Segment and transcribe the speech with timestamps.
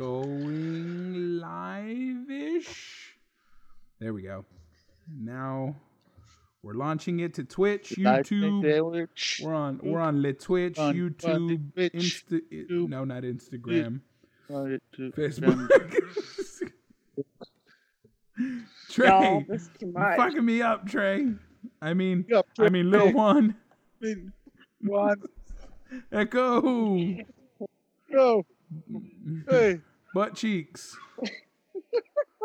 [0.00, 3.16] going live-ish.
[3.98, 4.46] There we go.
[5.14, 5.76] Now
[6.62, 9.04] we're launching it to Twitch, YouTube.
[9.42, 14.00] We're on we're on Le Twitch, YouTube, Insta no, not Instagram.
[14.50, 15.68] Facebook.
[18.88, 20.16] Trey, Y'all, this is too you much.
[20.16, 21.26] fucking me up, Trey.
[21.82, 23.14] I mean, Yup, I mean, little Trey.
[23.14, 23.54] one,
[24.80, 25.16] One.
[26.10, 26.62] Echo,
[28.10, 28.46] Go.
[28.90, 29.44] Mm.
[29.50, 29.80] Hey.
[30.14, 30.96] Butt cheeks.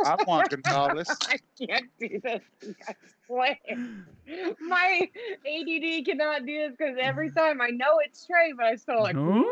[0.06, 1.08] I'm Juan Gonzalez.
[1.30, 2.42] I can't do this.
[2.88, 2.94] I
[3.26, 3.58] swear.
[4.60, 5.10] My
[5.48, 9.16] ADD cannot do this because every time I know it's Trey, but I still like.
[9.16, 9.44] Huh?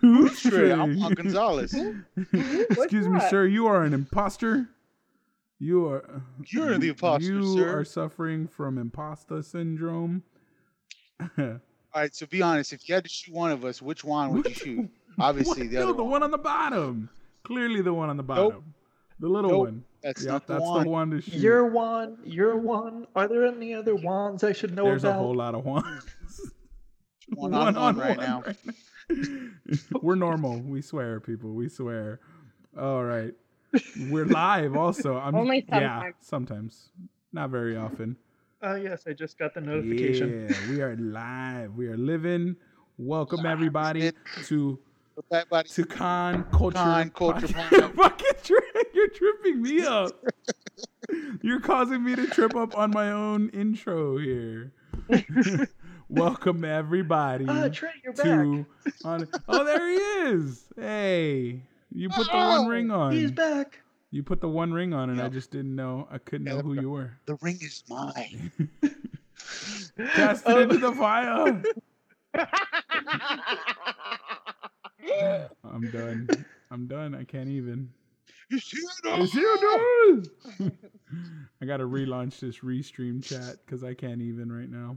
[0.00, 1.14] Who's Trey, I'm Trey?
[1.14, 1.74] Gonzalez.
[2.32, 3.46] Excuse me, sir.
[3.46, 4.68] You are an imposter.
[5.58, 6.22] You are.
[6.46, 7.80] You're the imposter, You sir.
[7.80, 10.22] are suffering from imposter syndrome.
[11.38, 11.58] All
[11.94, 12.72] right, so be honest.
[12.72, 14.90] If you had to shoot one of us, which one would you shoot?
[15.18, 16.12] Obviously, the no, other the one.
[16.12, 17.10] one on the bottom.
[17.44, 18.74] Clearly, the one on the bottom.
[19.18, 19.84] The little Nope, one.
[20.02, 20.84] That's Yep, not the that's one.
[20.84, 21.34] the one to shoot.
[21.34, 22.18] You're one.
[22.24, 23.06] You're one.
[23.14, 25.16] Are there any other wands I should know There's about?
[25.16, 25.86] a whole lot of ones.
[27.34, 28.42] One on one right now.
[29.08, 29.16] now.
[30.02, 30.58] We're normal.
[30.58, 31.52] We swear, people.
[31.54, 32.18] We swear.
[32.76, 33.32] All right.
[34.08, 35.16] We're live also.
[35.16, 36.16] I'm, Only Yeah, sometimes.
[36.22, 36.88] sometimes.
[37.32, 38.16] Not very often.
[38.62, 40.48] Oh yes, I just got the notification.
[40.50, 41.76] Yeah, we are live.
[41.76, 42.56] We are living.
[42.98, 44.10] Welcome everybody
[44.46, 44.78] to
[45.20, 46.78] Put that body- to Con Culture.
[46.78, 47.46] Con Culture
[47.94, 48.56] Fucking tri-
[48.94, 50.12] you're tripping me up.
[51.42, 54.72] you're causing me to trip up on my own intro here.
[56.08, 58.66] Welcome everybody Ah, Trey, you're back.
[59.04, 59.28] on.
[59.46, 59.96] Oh, there he
[60.32, 60.64] is.
[60.74, 63.12] Hey, you put the one ring on.
[63.12, 63.78] He's back.
[64.10, 66.08] You put the one ring on, and I just didn't know.
[66.10, 67.12] I couldn't know who you were.
[67.26, 68.50] The ring is mine.
[70.14, 71.62] Cast it into the fire.
[75.64, 76.28] I'm done.
[76.70, 77.14] I'm done.
[77.14, 77.90] I can't even.
[78.50, 79.20] You see it?
[79.20, 80.28] It's you,
[80.58, 80.72] dude.
[81.62, 84.96] I gotta relaunch this restream chat because I can't even right now.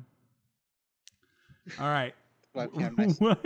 [1.79, 2.13] All right.
[2.55, 3.39] What?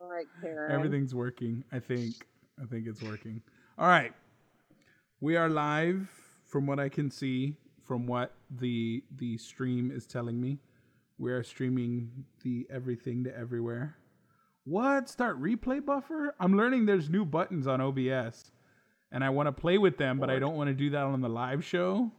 [0.00, 0.72] All right, Karen.
[0.72, 1.64] Everything's working.
[1.72, 2.26] I think.
[2.60, 3.40] I think it's working.
[3.78, 4.12] All right.
[5.20, 6.08] We are live
[6.46, 7.56] from what I can see,
[7.86, 10.58] from what the the stream is telling me.
[11.18, 13.96] We are streaming the everything to everywhere.
[14.64, 15.08] What?
[15.08, 16.34] Start replay buffer?
[16.40, 18.50] I'm learning there's new buttons on OBS.
[19.12, 21.20] And I want to play with them, but I don't want to do that on
[21.20, 22.10] the live show.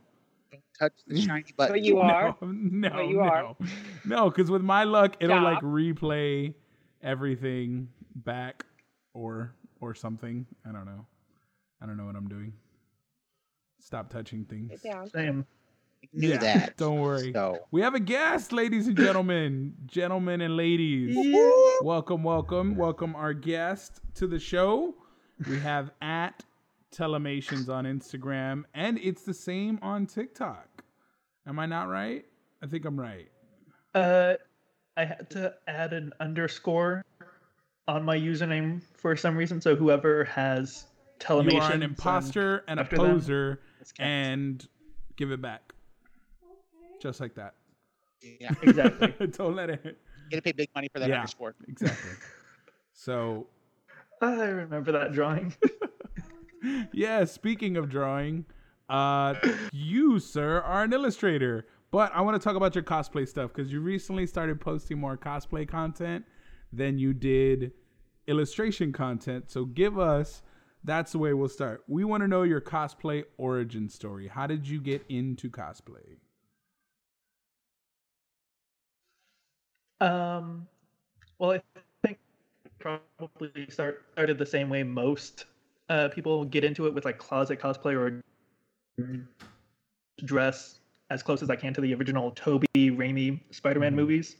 [0.79, 1.73] Touch the shiny button.
[1.75, 2.35] But you are.
[2.41, 2.47] No,
[2.89, 3.21] no, But you no.
[3.21, 3.55] are.
[4.05, 6.53] No, because with my luck, it'll like replay
[7.03, 8.65] everything back
[9.13, 10.45] or or something.
[10.67, 11.05] I don't know.
[11.81, 12.53] I don't know what I'm doing.
[13.79, 14.71] Stop touching things.
[14.81, 15.09] Sit down.
[15.09, 15.45] Same.
[16.13, 16.77] Knew Yeah, that.
[16.77, 17.31] Don't worry.
[17.33, 21.15] So, We have a guest, ladies and gentlemen, gentlemen and ladies.
[21.81, 24.95] Welcome, welcome, welcome our guest to the show.
[25.49, 26.43] We have at
[26.95, 30.83] Telemations on Instagram, and it's the same on TikTok.
[31.45, 32.25] Am I not right?
[32.63, 33.29] I think I'm right.
[33.93, 34.35] Uh,
[34.97, 37.03] I had to add an underscore
[37.87, 39.59] on my username for some reason.
[39.61, 40.85] So whoever has
[41.19, 43.59] telemation, You are an imposter and a poser,
[43.99, 44.65] and
[45.17, 45.64] give it back.
[47.05, 47.53] Just like that.
[48.39, 49.13] yeah, exactly.
[49.37, 49.97] Don't let it.
[50.31, 51.17] get to pay big money for that Yeah.
[51.17, 51.53] underscore.
[51.67, 52.09] Exactly.
[52.93, 53.45] So
[54.21, 55.53] I remember that drawing.
[56.93, 58.45] yeah, speaking of drawing,
[58.89, 59.35] uh,
[59.71, 61.67] you, sir, are an illustrator.
[61.91, 65.15] But I want to talk about your cosplay stuff because you recently started posting more
[65.15, 66.25] cosplay content
[66.73, 67.71] than you did
[68.25, 69.51] illustration content.
[69.51, 70.41] So give us,
[70.83, 71.83] that's the way we'll start.
[71.87, 74.27] We want to know your cosplay origin story.
[74.27, 76.17] How did you get into cosplay?
[80.01, 80.67] Um,
[81.39, 81.61] well, I
[82.05, 82.19] think
[82.79, 85.45] probably start started the same way most
[85.89, 88.21] uh, people get into it with like closet cosplay or
[90.23, 90.79] dress
[91.09, 93.95] as close as I can to the original Toby Raimi Spider-Man Mhm.
[93.95, 94.37] movies,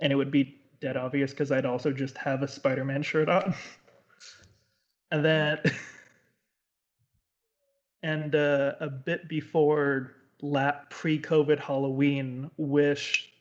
[0.00, 3.54] and it would be dead obvious because I'd also just have a Spider-Man shirt on,
[5.10, 5.58] and then
[8.02, 10.12] and uh, a bit before
[10.42, 13.32] lap pre-COVID Halloween, Wish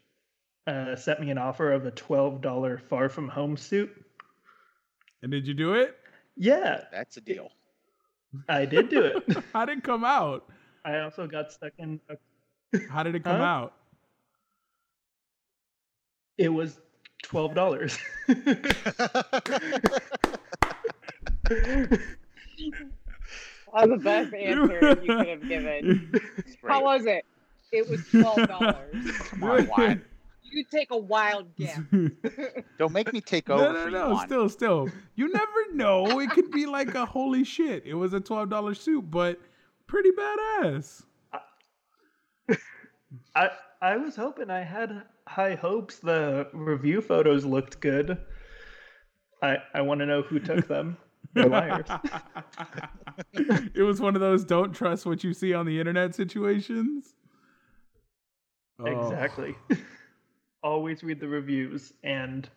[0.68, 3.92] uh, sent me an offer of a twelve dollar Far From Home suit.
[5.22, 5.96] And did you do it?
[6.36, 7.52] Yeah, That's a deal.
[8.50, 9.24] I did do it.
[9.54, 10.50] How did it come out?
[10.84, 12.00] I also got stuck in.
[12.10, 13.44] A, How did it come Huh?
[13.44, 13.74] out?
[16.40, 16.80] it was
[17.22, 17.98] twelve dollars.
[23.74, 26.12] That was the best answer you could have given.
[26.68, 27.26] How was it?
[27.72, 28.94] It was twelve dollars.
[29.30, 30.02] Come on, Juan.
[30.54, 31.80] You take a wild guess.
[32.78, 34.08] Don't make me take over no, no, no.
[34.08, 34.14] you.
[34.14, 34.28] Juan.
[34.28, 36.20] Still, still, you never know.
[36.20, 37.84] It could be like a holy shit.
[37.86, 39.40] It was a twelve dollar suit, but
[39.88, 41.04] pretty badass.
[43.36, 43.50] I
[43.82, 45.98] I was hoping I had high hopes.
[45.98, 48.18] The review photos looked good.
[49.42, 50.98] I I want to know who took them.
[51.34, 51.88] They're liars.
[53.34, 57.16] it was one of those don't trust what you see on the internet situations.
[58.80, 59.12] Oh.
[60.64, 60.70] Exactly.
[60.78, 62.50] Always read the reviews and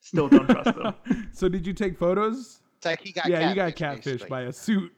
[0.00, 0.94] still don't trust them.
[1.32, 2.60] so did you take photos?
[2.78, 4.28] It's like he got yeah, you got catfished, catfished basically.
[4.28, 4.92] by a suit.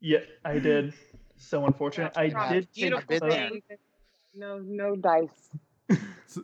[0.00, 0.92] Yeah, I did.
[1.36, 2.12] So unfortunate.
[2.16, 3.48] I Dropped did take beautiful been there.
[3.48, 3.62] photos.
[4.34, 5.50] No, no dice.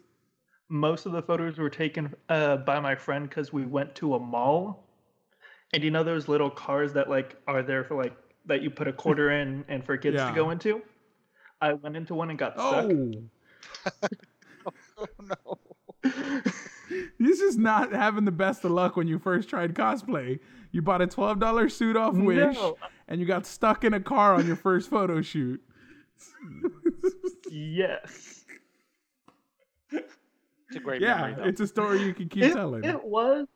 [0.68, 4.18] Most of the photos were taken uh, by my friend because we went to a
[4.18, 4.88] mall.
[5.74, 8.14] And you know those little cars that like are there for like
[8.46, 10.28] that you put a quarter in and for kids Yeah.
[10.30, 10.82] to go into?
[11.60, 12.90] I went into one and got stuck.
[14.66, 15.58] Oh, no.
[17.18, 20.38] this is not having the best of luck when you first tried cosplay.
[20.70, 22.76] You bought a twelve dollar suit off Wish, No.
[23.08, 25.60] and you got stuck in a car on your first photo shoot.
[27.50, 28.44] Yes.
[29.90, 31.44] It's a great yeah, memory though.
[31.44, 32.84] it's a story you can keep It, telling.
[32.84, 33.46] it was.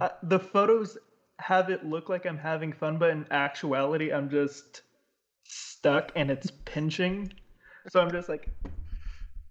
[0.00, 0.98] Uh, the photos
[1.38, 4.82] have it look like I'm having fun, but in actuality, I'm just
[5.44, 7.32] stuck and it's pinching.
[7.88, 8.48] So I'm just like,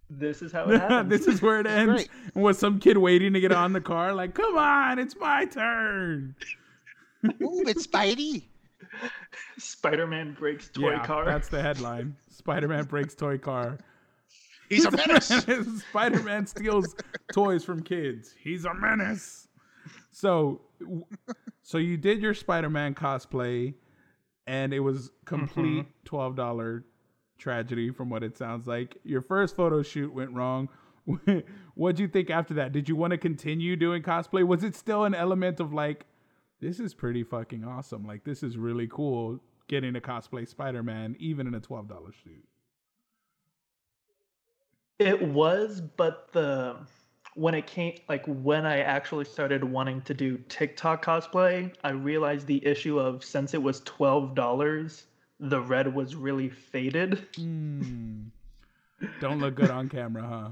[0.10, 1.10] this is how it happens.
[1.10, 1.94] this is where it ends.
[1.94, 2.10] great.
[2.34, 4.14] And was some kid waiting to get on the car?
[4.14, 6.36] Like, come on, it's my turn.
[7.40, 8.44] Move it's Spidey.
[9.58, 11.26] Spider-Man breaks toy yeah, car.
[11.26, 12.16] that's the headline.
[12.30, 13.78] Spider-Man breaks toy car.
[14.70, 15.28] He's a menace.
[15.90, 16.96] Spider-Man steals
[17.34, 18.34] toys from kids.
[18.40, 19.48] He's a menace.
[20.12, 20.62] So,
[21.62, 23.74] so you did your Spider-Man cosplay,
[24.48, 25.90] and it was complete Mm-hmm.
[26.06, 26.86] twelve dollar
[27.38, 28.98] tragedy, from what it sounds like.
[29.04, 30.70] Your first photo shoot went wrong.
[31.76, 32.72] What'd you think after that?
[32.72, 34.44] Did you want to continue doing cosplay?
[34.44, 36.06] Was it still an element of like,
[36.62, 38.06] this is pretty fucking awesome.
[38.06, 42.44] Like this is really cool getting to cosplay Spider-Man, even in a twelve dollar suit.
[45.00, 46.78] It was, but the
[47.36, 52.48] when it came like when I actually started wanting to do TikTok cosplay, I realized
[52.48, 55.06] the issue of since it was twelve dollars,
[55.40, 57.26] the red was really faded.
[57.36, 58.24] Hmm.
[59.20, 60.50] Don't look good on camera, huh?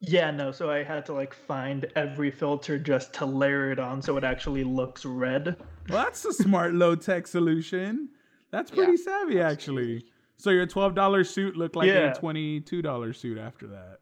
[0.00, 4.00] Yeah, no, so I had to like find every filter just to layer it on
[4.00, 5.56] so it actually looks red.
[5.88, 8.10] Well, that's a smart low tech solution.
[8.52, 10.04] That's pretty Yeah, savvy, actually.
[10.36, 12.12] So your twelve dollar suit looked like Yeah.
[12.12, 13.98] a twenty two dollar suit after that.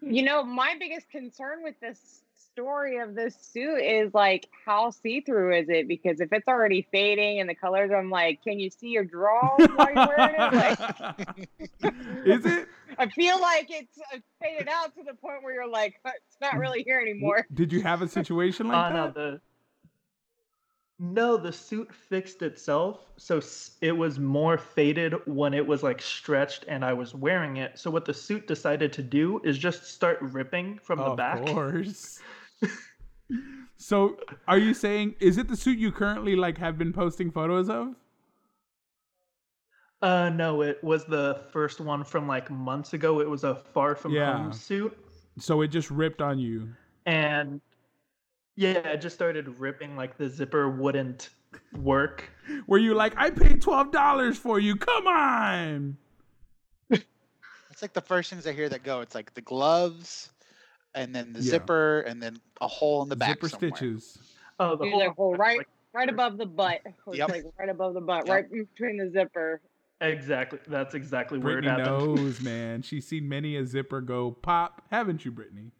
[0.00, 5.20] You know, my biggest concern with this story of this suit is like how see
[5.20, 5.88] through is it?
[5.88, 9.66] Because if it's already fading and the colors, I'm like, can you see your drawers
[9.74, 10.78] while you're wearing it?
[11.82, 11.96] Like,
[12.26, 12.68] Is it?
[12.98, 16.58] I feel like it's uh, faded out to the point where you're like, it's not
[16.58, 17.46] really here anymore.
[17.54, 19.14] Did you have a situation Uh, like no, that?
[19.14, 19.40] the
[20.98, 23.40] no, the suit fixed itself, so
[23.80, 27.76] it was more faded when it was like stretched and I was wearing it.
[27.78, 31.44] So what the suit decided to do is just start ripping from the of back.
[31.46, 32.20] course.
[33.76, 34.16] So,
[34.46, 37.94] are you saying is it the suit you currently like have been posting photos of?
[40.02, 43.20] Uh, no, it was the first one from like months ago.
[43.20, 44.36] It was a Far From Yeah.
[44.36, 44.96] Home suit,
[45.38, 46.68] So it just ripped on you.
[47.06, 47.60] and
[48.56, 49.96] yeah, it just started ripping.
[49.96, 51.30] Like the zipper wouldn't
[51.78, 52.30] work.
[52.66, 54.76] Were you like, I paid twelve dollars for you?
[54.76, 55.96] Come on.
[56.90, 59.00] It's like the first things I hear that go.
[59.00, 60.30] It's like the gloves,
[60.94, 61.50] and then the Yeah.
[61.52, 63.70] zipper, and then a hole in the back Zipper somewhere.
[63.76, 64.18] stitches.
[64.60, 66.80] Oh, the Use whole a hole right, like- right above the butt.
[66.84, 67.28] It's Yep.
[67.30, 68.34] like right above the butt, Yep.
[68.34, 69.60] right between the zipper.
[70.00, 70.58] exactly.
[70.66, 72.14] That's exactly where Brittany it happened.
[72.16, 72.82] knows, man.
[72.82, 75.70] She's seen many a zipper go pop, haven't you, Brittany?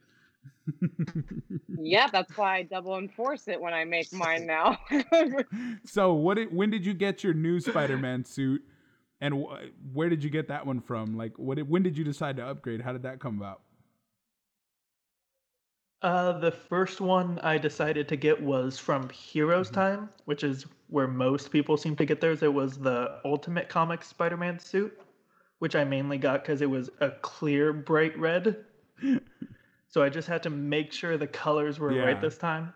[1.78, 4.78] Yeah, that's why I double enforce it when I make mine now.
[5.84, 6.34] so, what?
[6.34, 8.62] Did, when did you get your new Spider-Man suit,
[9.20, 11.16] and wh- where did you get that one from?
[11.16, 11.56] Like, what?
[11.56, 12.80] Did, when did you decide to upgrade?
[12.80, 13.60] How did that come about?
[16.02, 19.74] Uh, the first one I decided to get was from Heroes Mm-hmm.
[19.80, 22.42] Time, which is where most people seem to get theirs.
[22.42, 25.00] It was the Ultimate Comics Spider-Man suit,
[25.60, 28.64] which I mainly got because it was a clear, bright red.
[29.88, 32.02] so I just had to make sure the colors were Yeah.
[32.02, 32.72] right this time.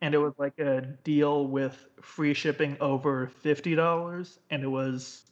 [0.00, 5.24] And it was like a deal with free shipping over fifty dollars, and it was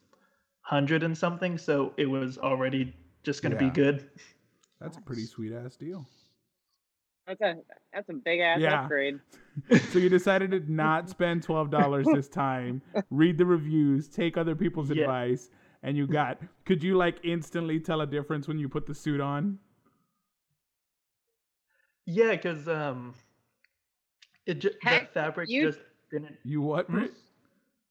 [0.62, 1.58] hundred and something.
[1.58, 3.68] So it was already just gonna Yeah.
[3.68, 4.10] be good.
[4.80, 6.06] That's a pretty sweet ass deal.
[7.26, 7.56] That's a
[7.92, 8.82] that's a big ass Yeah.
[8.82, 9.20] upgrade.
[9.90, 14.56] So you decided to not spend twelve dollars this time, read the reviews, take other
[14.56, 15.02] people's Yeah.
[15.02, 15.48] advice,
[15.84, 19.20] and you got could you like instantly tell a difference when you put the suit
[19.20, 19.58] on?
[22.06, 23.14] Yeah, because um,
[24.46, 26.36] it ju- Heck, that fabric you- just didn't.
[26.44, 26.88] You what?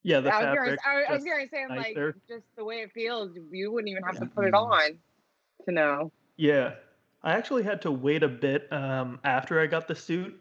[0.04, 0.80] Yeah, the I was fabric.
[0.84, 1.96] gonna, I, was- I was gonna say, I'm like,
[2.28, 5.00] just the way it feels, you wouldn't even have to put it on
[5.66, 6.12] to know.
[6.38, 6.74] Yeah.
[7.24, 10.36] I actually had to wait a bit um, after I got the suit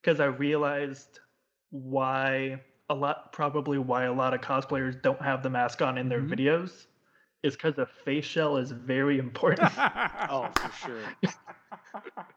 [0.00, 1.18] because I realized
[1.70, 2.60] why
[2.90, 6.20] a lot, probably why a lot of cosplayers don't have the mask on in their
[6.20, 6.30] Mhm.
[6.30, 6.86] videos
[7.42, 9.70] is because the face shell is very important.
[10.30, 11.32] Oh, for sure.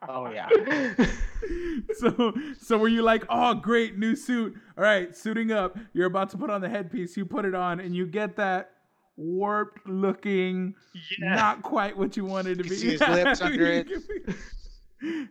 [0.08, 0.48] Oh yeah.
[1.98, 4.54] so so were you like, oh great, new suit.
[4.78, 5.78] All right, suiting up.
[5.94, 8.72] You're about to put on the headpiece, you put it on, and you get that
[9.18, 10.76] warped looking,
[11.20, 11.36] yeah.
[11.36, 12.76] not quite what you wanted to You be.
[12.76, 13.88] see his lips under it.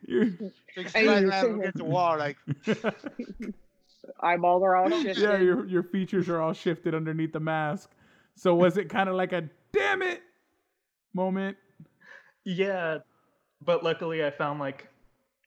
[0.07, 0.33] You're-
[0.77, 2.37] Like, Hey, Spider-Man you're look at the wall like
[4.21, 5.19] Eyeballs are all shifted.
[5.19, 7.91] yeah, your your features are all shifted underneath the mask.
[8.37, 10.21] So was it kind of like a damn it
[11.15, 11.57] moment?
[12.45, 12.99] Yeah,
[13.65, 14.89] but luckily I found like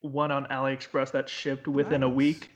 [0.01, 2.49] one on AliExpress that shipped within a week.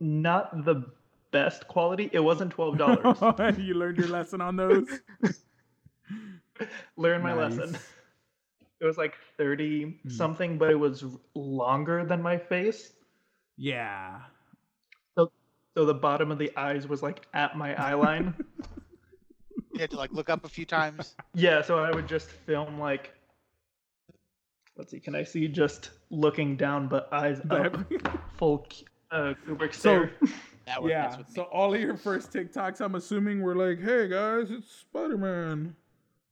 [0.00, 0.84] Not the
[1.32, 2.08] best quality.
[2.12, 3.58] It wasn't twelve dollars.
[3.58, 4.86] you learned your lesson on those.
[6.96, 7.56] Learn my Nice.
[7.58, 7.78] lesson.
[8.80, 10.08] It was like thirty Hmm.
[10.08, 12.92] something, but it was longer than my face.
[13.56, 14.20] Yeah.
[15.16, 15.30] So
[15.76, 18.34] so the bottom of the eyes was like at my eye line.
[19.72, 21.16] you had to like look up a few times.
[21.34, 23.12] yeah, so I would just film like.
[24.76, 27.76] Let's see, can I see just looking down but eyes up,
[28.38, 28.66] full
[29.10, 30.12] uh, Kubrick So- stare?
[30.66, 31.16] That would yeah.
[31.16, 31.34] with me.
[31.34, 35.76] So all of your first TikToks, I'm assuming, were like, "Hey guys, it's Spider Man.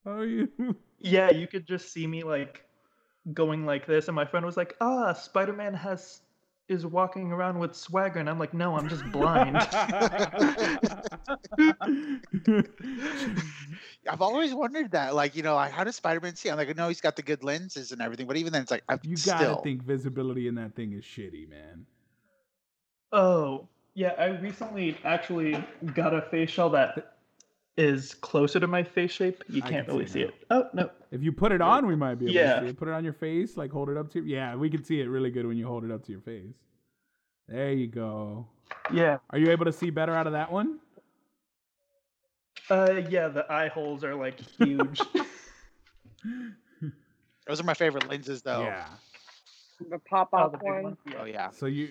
[0.04, 0.48] How are you?"
[1.02, 2.62] Yeah, you could just see me like
[3.32, 6.20] going like this, and my friend was like, "Ah, Spider Man has
[6.68, 9.56] is walking around with swagger," and I'm like, "No, I'm just blind."
[14.08, 15.14] I've always wondered that.
[15.14, 16.50] Like, you know, like, how does Spider-Man see?
[16.50, 18.84] I'm like, no, he's got the good lenses and everything, but even then, it's like,
[18.88, 19.56] I'm you gotta still.
[19.56, 21.86] think visibility in that thing is shitty, man.
[23.12, 25.62] oh, yeah, I recently actually
[25.94, 27.14] got a face shell that
[27.76, 29.42] is closer to my face shape.
[29.48, 30.34] You can't can really see see it.
[30.50, 30.90] Oh no.
[31.10, 32.54] If you put it on, we might be able Yeah.
[32.60, 32.76] to see it.
[32.78, 34.18] Put it on your face, like hold it up to.
[34.18, 36.20] Your, Yeah, we can see it really good when you hold it up to your
[36.20, 36.54] face.
[37.48, 38.46] There you go.
[38.92, 39.18] Yeah.
[39.30, 40.78] Are you able to see better out of that one?
[42.68, 45.00] Uh, yeah, the eye holes are like huge.
[47.46, 48.62] Those are my favorite lenses, though.
[48.62, 48.86] Yeah.
[49.90, 50.82] The pop Oh, the big one.
[50.84, 50.98] ones.
[51.18, 51.88] Oh yeah, So you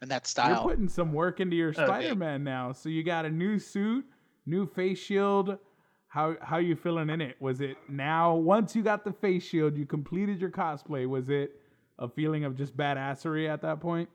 [0.00, 0.50] and that style.
[0.50, 1.84] you're putting some work into your Oh.
[1.86, 2.72] Spider-Man now.
[2.72, 4.04] So you got a new suit,
[4.46, 5.58] new face shield.
[6.08, 7.36] How how you feeling in it?
[7.40, 11.06] Was it now once you got the face shield, you completed your cosplay?
[11.08, 11.60] Was it
[11.98, 14.08] a feeling of just badassery at that point?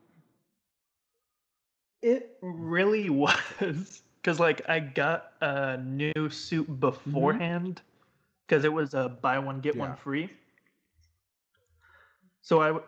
[2.02, 7.84] It really was because like I got a new suit beforehand mm-hmm.
[8.46, 9.80] because it was a buy one get Yeah.
[9.82, 10.30] one free.
[12.42, 12.86] So I, w-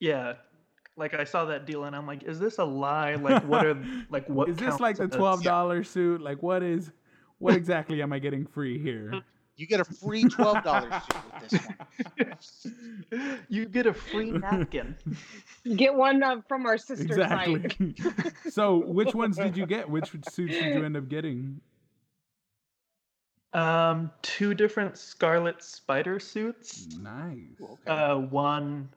[0.00, 0.34] yeah,
[0.96, 3.14] like I saw that deal and I'm like, is this a lie?
[3.14, 6.20] Like what are like what Is this like the twelve dollar suit?
[6.20, 6.90] Like what is
[7.38, 9.12] what exactly am I getting free here?
[9.54, 12.66] You get a free twelve dollars suit with this
[13.10, 13.38] one.
[13.50, 14.96] you get a free napkin.
[15.76, 17.94] Get one uh, from our sister exactly.
[18.00, 18.32] site.
[18.50, 19.88] so which ones did you get?
[19.88, 21.60] Which suits did you end up getting?
[23.52, 26.88] Um, two different Scarlet Spider suits.
[26.96, 27.60] Nice.
[27.86, 28.88] Uh, one,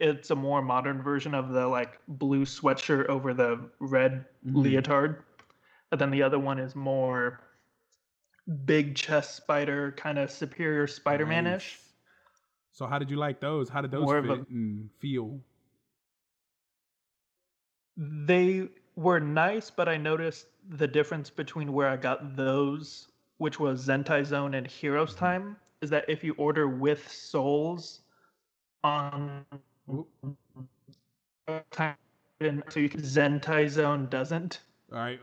[0.00, 4.54] it's a more modern version of the like blue sweatshirt over the red Mhm.
[4.54, 5.22] leotard,
[5.92, 7.40] and then the other one is more
[8.64, 11.78] big chest spider, kind of superior Spider-Man-ish.
[11.78, 11.92] Nice.
[12.72, 13.68] So how did you like those?
[13.68, 15.40] How did those More fit a- and feel?
[17.96, 23.08] They were nice, but I noticed the difference between where I got those,
[23.38, 28.02] which was Zentai Zone and Heroes Time, is that if you order with soles
[28.82, 29.44] on
[29.88, 29.96] so
[32.80, 34.60] you can, Zentai Zone doesn't.
[34.92, 35.20] All right,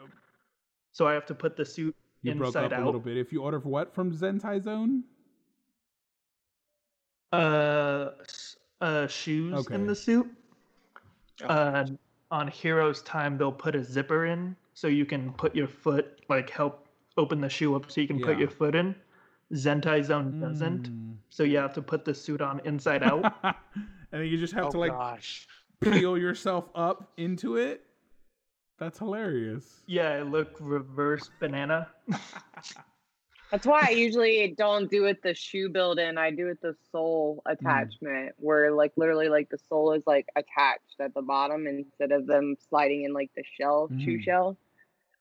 [0.92, 2.84] So I have to put the suit you broke inside up out.
[2.84, 3.18] a little bit.
[3.18, 5.04] If you order for what from Zentai Zone?
[7.34, 8.10] uh,
[8.82, 9.76] uh shoes Okay.
[9.76, 10.28] in the suit.
[11.44, 11.86] Uh,
[12.30, 16.50] on Heroes Time, they'll put a zipper in so you can put your foot, like
[16.50, 16.88] help
[17.18, 18.94] open the shoe up so you can put your foot in.
[19.54, 21.16] Zentai Zone doesn't, Mm.
[21.30, 23.34] so you have to put the suit on inside out.
[24.12, 25.48] and then you just have oh to like gosh.
[25.82, 27.82] peel yourself up into it.
[28.80, 29.84] That's hilarious.
[29.86, 31.88] yeah, I look reverse banana.
[33.52, 36.18] That's why I usually don't do it the shoe build in.
[36.18, 37.52] I do it the sole Mm.
[37.54, 42.28] attachment, where like literally like the sole is like attached at the bottom instead of
[42.28, 44.24] them sliding in like the shell shoe Mm.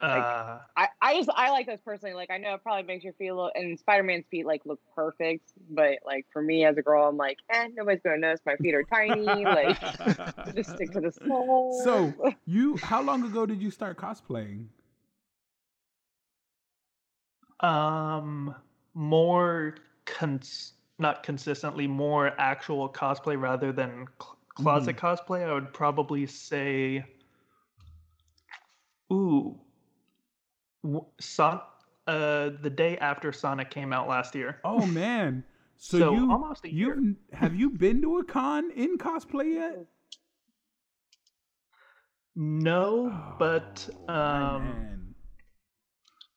[0.00, 0.10] Shell.
[0.12, 2.14] Uh, I, I just I like those personally.
[2.14, 4.62] Like I know it probably makes you feel a little, and Spider Man's feet like
[4.64, 8.40] look perfect, but like for me as a girl, I'm like, eh, nobody's gonna notice
[8.46, 9.44] my feet are tiny.
[9.46, 9.76] like
[10.56, 11.80] just stick to the sole.
[11.84, 14.66] So you, how long ago did you start cosplaying?
[17.60, 18.54] um,
[18.94, 25.46] more cons- not consistently, more actual cosplay rather than cl- closet cosplay.
[25.48, 27.04] I would probably say,
[29.12, 29.58] ooh, w-
[31.20, 31.60] Son-
[32.06, 34.58] uh, the day after Sonic came out last year.
[34.64, 35.44] Oh man,
[35.76, 36.94] so, So, you almost a year.
[36.96, 39.86] you have you been to a con in cosplay yet?
[42.36, 45.14] No, but Oh, my um, man.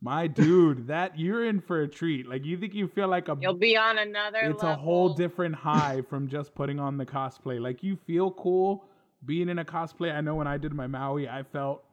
[0.02, 2.28] my dude, that you're in for a treat.
[2.28, 4.40] Like you think you feel like a You'll be on another.
[4.42, 7.62] it's a whole different high from just putting on the cosplay.
[7.62, 8.86] Like you feel cool
[9.26, 10.14] being in a cosplay.
[10.14, 11.84] I know when I did my Maui, I felt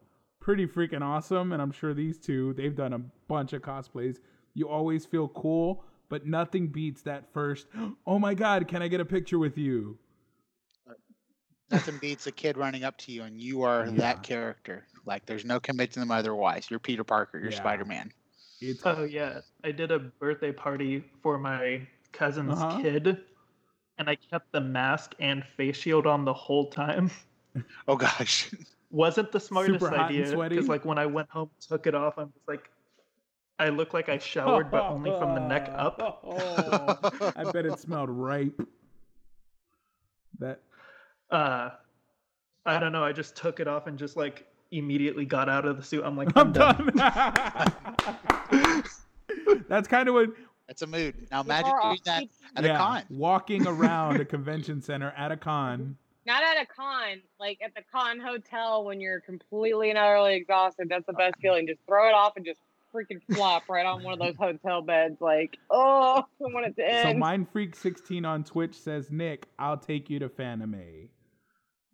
[0.40, 4.18] pretty freaking awesome, and I'm sure these two they've done a bunch of cosplays.
[4.54, 7.66] You always feel cool, but nothing beats that first.
[8.06, 9.96] Oh my god, can I get a picture with you?
[11.70, 13.92] Nothing beats a kid running up to you and you are Yeah.
[13.92, 14.86] that character.
[15.06, 16.68] Like there's no convincing them otherwise.
[16.68, 17.38] You're Peter Parker.
[17.38, 17.58] You're Yeah.
[17.58, 18.10] Spider Man.
[18.60, 22.80] It's Oh yeah, I did a birthday party for my cousin's Uh-huh.
[22.82, 23.24] kid,
[23.98, 27.10] and I kept the mask and face shield on the whole time.
[27.86, 28.50] Oh gosh.
[28.90, 32.14] Wasn't the smartest Super hot idea because like when I went home, took it off,
[32.18, 32.70] I'm just like,
[33.58, 36.00] I look like I showered, but only from the neck up.
[36.24, 38.60] Oh, I bet it smelled ripe.
[40.38, 40.60] That
[41.30, 41.70] Uh,
[42.66, 43.04] I don't know.
[43.04, 46.02] I just took it off and just like immediately got out of the suit.
[46.04, 46.90] I'm like, I'm I'm, done.
[46.96, 48.04] done.
[49.68, 50.30] That's kind of what
[50.66, 51.14] That's a mood.
[51.30, 52.24] Now imagine doing that
[52.56, 53.02] at yeah, a con.
[53.10, 55.96] walking around a convention center at a con.
[56.26, 60.88] Not at a con, like at the con hotel when you're completely and utterly exhausted.
[60.88, 61.66] That's the best feeling.
[61.66, 62.60] Just throw it off and just
[62.94, 65.20] freaking flop right on one of those hotel beds.
[65.20, 67.20] Like, oh, I want it to end.
[67.20, 67.48] So end.
[67.48, 71.08] Mindfreak16 on Twitch says, Nick, I'll take you to Fanime.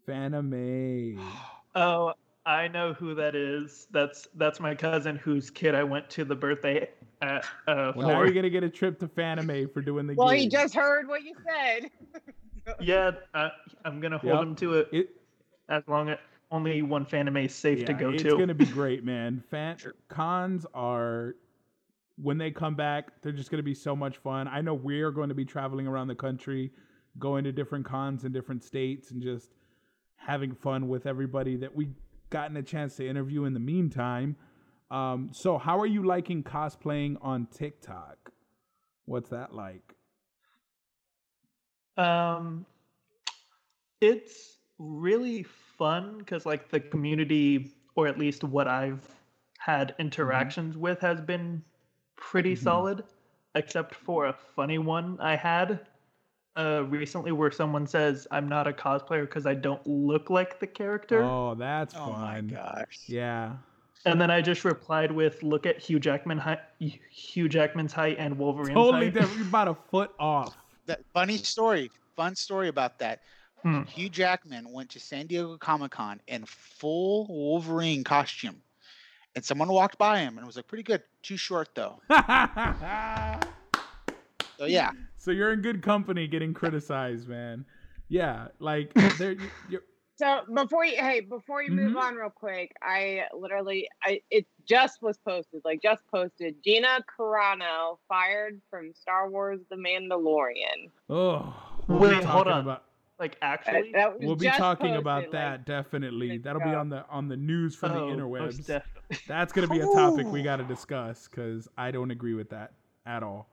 [0.09, 1.21] Fanime.
[1.79, 2.15] Oh,
[2.47, 3.87] I know who that is.
[3.91, 6.89] That's that's my cousin whose kid I went to the birthday
[7.21, 7.45] at.
[7.69, 10.39] Uh, Well, now you're gonna get a trip to Fanime for doing the well, gig.
[10.39, 11.91] he just heard what you said.
[12.81, 13.51] Yeah, uh,
[13.85, 14.43] I'm gonna hold Yep.
[14.43, 15.21] him to it, it,
[15.69, 16.19] as long as
[16.51, 18.29] only one Fanime is safe to go it's to.
[18.29, 19.43] It's gonna be great, man.
[19.51, 19.77] Fan
[20.09, 21.37] cons are
[22.17, 24.49] when they come back, they're just gonna be so much fun.
[24.49, 26.73] I know we're going to be traveling around the country,
[27.19, 29.51] going to different cons in different states, and just
[30.17, 31.91] having fun with everybody that we
[32.31, 34.37] gotten a chance to interview in the meantime.
[34.91, 38.33] Um, so how are you liking cosplaying on TikTok?
[39.05, 39.96] What's that like?
[41.97, 42.67] Um,
[44.01, 49.01] it's really fun because like the community, or at least what I've
[49.59, 51.63] had interactions with, has been
[52.17, 52.59] pretty Mhm.
[52.63, 53.05] solid,
[53.55, 55.87] except for a funny one I had
[56.59, 60.67] uh, recently where someone says I'm not a cosplayer because I don't look like the
[60.67, 62.49] character, Oh, that's Oh my fun.
[62.49, 63.01] gosh.
[63.09, 63.57] Yeah.
[64.07, 68.39] and then I just replied with, "Look at Hugh Jackman height, Hugh Jackman's height and
[68.39, 69.37] Wolverine's Totally height." different.
[69.39, 70.57] You're about a foot off.
[70.87, 71.91] That funny story.
[72.17, 73.21] Fun story about that.
[73.63, 73.83] Hmm.
[73.83, 78.61] Hugh Jackman went to San Diego Comic Con in full Wolverine costume.
[79.35, 81.03] And someone walked by him and was like, pretty good.
[81.23, 82.01] Too short though.
[84.59, 84.91] So yeah.
[85.19, 87.67] So you're in good company getting criticized, man.
[88.09, 89.83] Yeah, like there you- you're
[90.19, 92.01] So before you, hey, before you move Mhm.
[92.01, 96.63] on real quick, I literally, I it just was posted, like just posted.
[96.65, 100.91] Gina Carano fired from Star Wars: The Mandalorian.
[101.11, 101.55] Oh,
[101.89, 102.61] Wait, hold talking on.
[102.63, 102.85] About,
[103.19, 106.39] Like Uh, actually, that was we'll be talking posted, about like, that definitely.
[106.39, 108.57] That'll be on the on the news from oh, the interwebs.
[108.67, 109.19] definitely.
[109.29, 112.73] That's gonna be a topic we got to discuss because I don't agree with that
[113.05, 113.51] at all.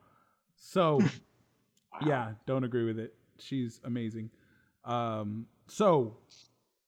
[0.56, 1.02] So,
[2.06, 3.16] yeah, don't agree with it.
[3.38, 4.30] She's amazing.
[4.86, 6.18] Um, so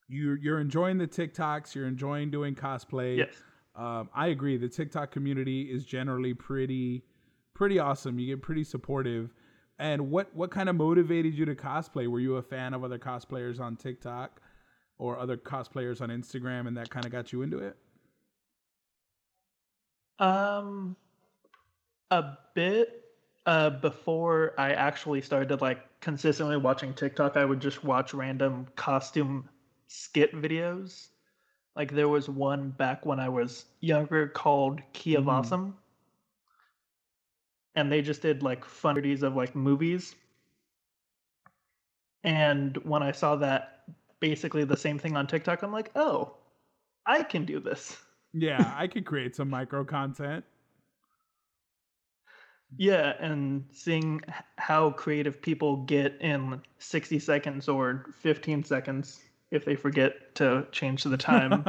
[0.07, 1.75] you you're enjoying the TikToks.
[1.75, 3.17] You're enjoying doing cosplay.
[3.17, 3.33] Yes.
[3.75, 4.57] Um, I agree.
[4.57, 7.03] The TikTok community is generally pretty,
[7.53, 8.17] pretty awesome.
[8.19, 9.33] You get pretty supportive.
[9.77, 12.07] And what what kind of motivated you to cosplay?
[12.07, 14.41] Were you a fan of other cosplayers on TikTok
[14.97, 17.75] or other cosplayers on Instagram, and that kind of got you into it?
[20.19, 20.95] Um,
[22.11, 23.01] a bit.
[23.45, 29.49] Uh, before I actually started like consistently watching TikTok, I would just watch random costume
[29.87, 31.09] skit videos.
[31.75, 35.29] Like there was one back when I was younger called Key of Mhm.
[35.29, 35.77] Awesome.
[37.75, 40.15] And they just did like fun of like movies.
[42.23, 43.83] And when I saw that
[44.19, 46.35] basically the same thing on TikTok, I'm like, oh,
[47.05, 47.97] I can do this.
[48.33, 50.45] Yeah, I could create some micro content.
[52.77, 54.21] Yeah, and seeing
[54.57, 59.21] how creative people get in 60 seconds or 15 seconds
[59.55, 61.63] if they forget to change the time.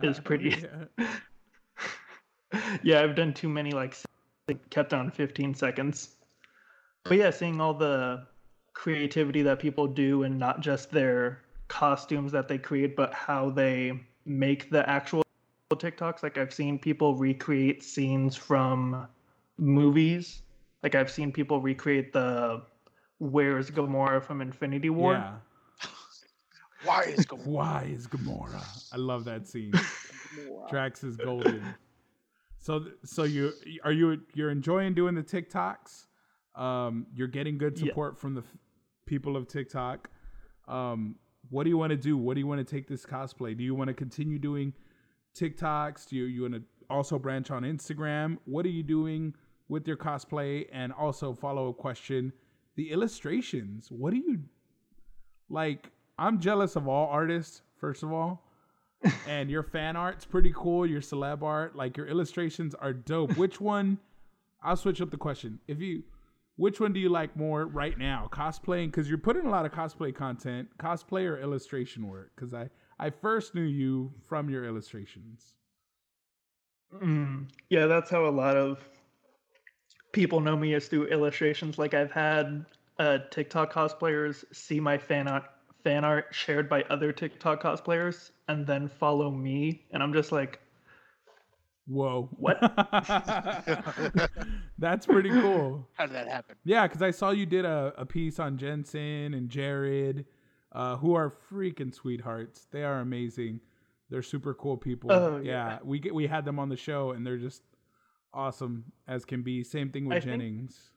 [0.02, 0.56] is pretty-
[0.98, 1.06] Yeah.
[2.82, 3.96] yeah, I've done too many like
[4.70, 6.16] kept on 15 seconds.
[7.04, 8.26] But yeah, seeing all the
[8.74, 14.00] creativity that people do and not just their costumes that they create, but how they
[14.24, 15.22] make the actual
[15.72, 16.22] TikToks.
[16.22, 19.06] Like I've seen people recreate scenes from
[19.58, 20.42] movies.
[20.82, 22.62] Like I've seen people recreate the
[23.18, 25.12] Where's Gamora from Infinity War.
[25.14, 25.32] Yeah.
[26.84, 27.46] Why is Gamora?
[27.46, 28.62] Why is Gamora?
[28.92, 29.72] I love that scene.
[30.70, 31.62] Drax is golden.
[32.58, 33.52] So, so you
[33.84, 36.06] are you you're enjoying doing the TikToks?
[36.54, 37.86] Um, you're getting good Yeah.
[37.88, 38.46] support from the f-
[39.06, 40.10] people of TikTok.
[40.68, 41.16] Um,
[41.50, 42.16] what do you want to do?
[42.16, 43.56] What do you want to take this cosplay?
[43.56, 44.72] Do you want to continue doing
[45.34, 46.08] TikToks?
[46.08, 48.38] Do you you want to also branch on Instagram?
[48.44, 49.34] What are you doing
[49.68, 50.66] with your cosplay?
[50.72, 52.32] And also follow up question:
[52.76, 53.90] the illustrations.
[53.90, 54.38] What do you
[55.48, 55.90] like?
[56.18, 57.62] I'm jealous of all artists.
[57.78, 58.42] First of all,
[59.28, 60.86] and your fan art's pretty cool.
[60.86, 63.36] Your celeb art, like your illustrations, are dope.
[63.36, 63.98] Which one?
[64.62, 65.58] I'll switch up the question.
[65.66, 66.04] If you,
[66.56, 68.28] which one do you like more right now?
[68.32, 70.68] Cosplaying, because you're putting a lot of cosplay content.
[70.78, 72.30] Cosplay or illustration work?
[72.36, 72.70] Because I
[73.02, 75.54] I first knew you from your illustrations.
[76.94, 78.78] Mm, yeah, that's how a lot of
[80.12, 81.78] people know me is through illustrations.
[81.78, 82.64] Like I've had
[82.98, 85.44] uh, TikTok cosplayers see my fan art,
[85.84, 90.60] fan art shared by other TikTok cosplayers, and then follow me, and I'm just like,
[91.86, 92.28] Whoa!
[92.36, 92.60] What?
[94.78, 95.88] That's pretty cool.
[95.94, 96.56] How did that happen?
[96.64, 100.26] Yeah, because I saw you did a, a piece on Jensen and Jared,
[100.72, 102.68] uh, who are freaking sweethearts.
[102.70, 103.60] They are amazing.
[104.10, 105.10] They're super cool people.
[105.10, 105.50] Oh, yeah.
[105.70, 105.78] yeah.
[105.82, 107.62] we get we had them on the show, and they're just
[108.32, 109.64] awesome as can be.
[109.64, 110.90] Same thing with I think- Jennings.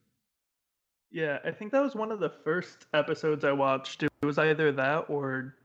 [1.11, 4.03] Yeah, I think that was one of the first episodes I watched.
[4.03, 5.55] It was either that or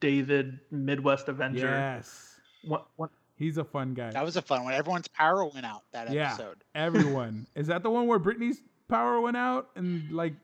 [0.00, 1.66] David Midwest Avenger.
[1.68, 4.10] Yes, One, one, he's a fun guy.
[4.10, 4.72] That was a fun one.
[4.72, 6.28] Everyone's power went out that Yeah.
[6.32, 6.64] episode.
[6.74, 10.34] Everyone is that the one where Brittany's power went out and like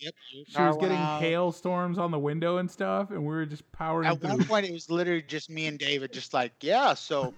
[0.00, 0.14] Yep.
[0.48, 4.20] she was getting hailstorms on the window and stuff, and we were just powering At
[4.20, 4.30] through.
[4.30, 6.94] one point, it was literally just me and David, just like, yeah.
[6.94, 7.32] So,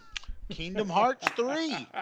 [0.48, 1.86] Kingdom Hearts three.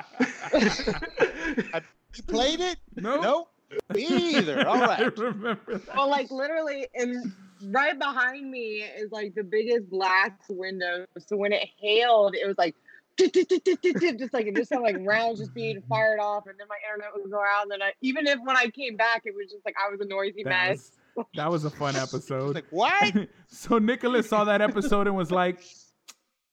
[2.17, 2.77] You played it?
[2.95, 3.49] no, Nope.
[3.93, 4.67] Me either.
[4.67, 5.01] All right.
[5.01, 5.97] I remember that.
[5.97, 7.33] Well, like literally, and
[7.65, 11.07] right behind me is like the biggest glass window.
[11.27, 12.75] So when it hailed, it was like
[13.19, 17.11] just like it just sounded like rounds just being fired off, and then my internet
[17.15, 17.63] would go out.
[17.63, 20.01] And then I, even if when I came back, it was just like I was
[20.01, 20.91] a noisy That mess.
[21.17, 22.55] was, that was a fun episode.
[22.55, 23.15] like what?
[23.47, 25.61] so Nicholas saw that episode and was like,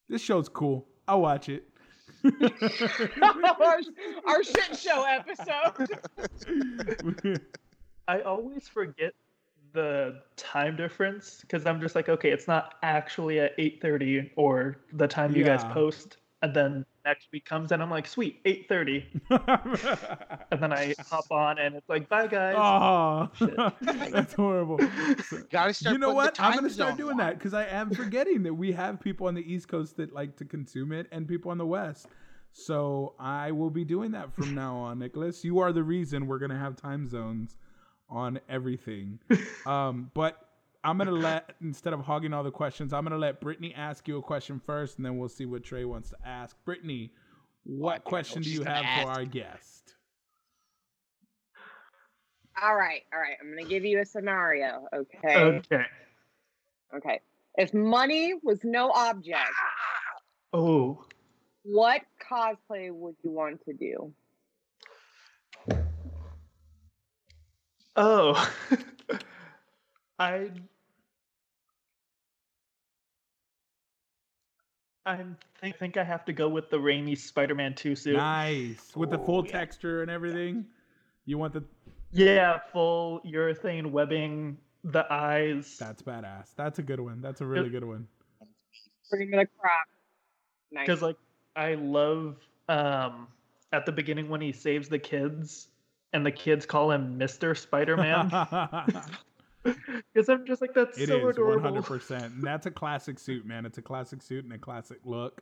[0.07, 0.88] "This show's cool.
[1.07, 1.67] I'll watch it."
[2.23, 3.79] Our,
[4.27, 5.89] our shit show episode.
[8.07, 9.13] I always forget
[9.73, 15.07] the time difference because I'm just like, okay, it's not actually at 8:30 or the
[15.07, 19.03] time you guys post, and then next week comes and I'm like, sweet, 8:30,
[20.51, 22.55] and then I hop on and it's like, bye guys.
[22.57, 23.29] oh,
[23.81, 24.77] that's horrible.
[25.51, 25.93] Gotta start.
[25.93, 26.39] you know what?
[26.39, 27.17] I'm gonna start doing on.
[27.17, 30.35] that because I am forgetting that we have people on the East Coast that like
[30.37, 32.07] to consume it and people on the West.
[32.53, 35.43] So I will be doing that from now on, Nicholas.
[35.43, 37.57] You are the reason we're gonna have time zones
[38.09, 39.19] on everything.
[39.65, 40.50] Um, but
[40.83, 44.17] I'm gonna let instead of hogging all the questions, I'm gonna let Brittany ask you
[44.17, 46.55] a question first, and then we'll see what Trey wants to ask.
[46.65, 47.11] Brittany,
[47.63, 49.95] what oh, I know question do you gonna have for our guest?
[52.61, 53.37] all right, all right.
[53.41, 54.87] I'm gonna give you a scenario.
[54.93, 55.35] Okay.
[55.35, 55.85] Okay.
[56.95, 57.21] Okay.
[57.55, 60.57] If money was no object, ah!
[60.57, 61.05] Oh,
[61.63, 64.13] what cosplay would you want to do?
[67.95, 68.53] oh.
[70.21, 70.51] I.
[75.03, 75.17] I
[75.60, 78.17] think, think I have to go with the Raimi Spider-Man 2 suit.
[78.17, 79.51] Nice with the Oh, full yeah.
[79.51, 80.63] texture and everything.
[81.25, 81.63] You want the
[82.12, 85.75] Yeah, full urethane webbing, the eyes.
[85.79, 86.53] That's badass.
[86.55, 87.19] That's a good one.
[87.19, 88.07] That's a really good one.
[89.10, 89.73] Cream of the crop.
[90.71, 90.86] Nice.
[90.86, 91.17] because like
[91.55, 92.38] I love
[92.69, 93.27] um
[93.73, 95.67] at the beginning when he saves the kids
[96.13, 97.57] and the kids call him Mr.
[97.57, 98.29] Spider-Man
[100.13, 101.71] because I'm just like that's It so is adorable.
[101.82, 102.24] 100%.
[102.24, 103.65] And that's a classic suit, man.
[103.65, 105.41] It's a classic suit and a classic look.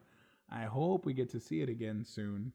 [0.50, 2.52] I hope we get to see it again soon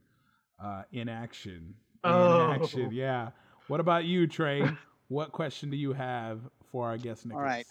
[0.63, 1.75] uh, in action.
[2.05, 2.53] In Oh.
[2.53, 3.31] action, yeah.
[3.69, 4.69] What about you, Trey?
[5.09, 7.41] what question do you have for our guest, Nicholas?
[7.41, 7.67] All right.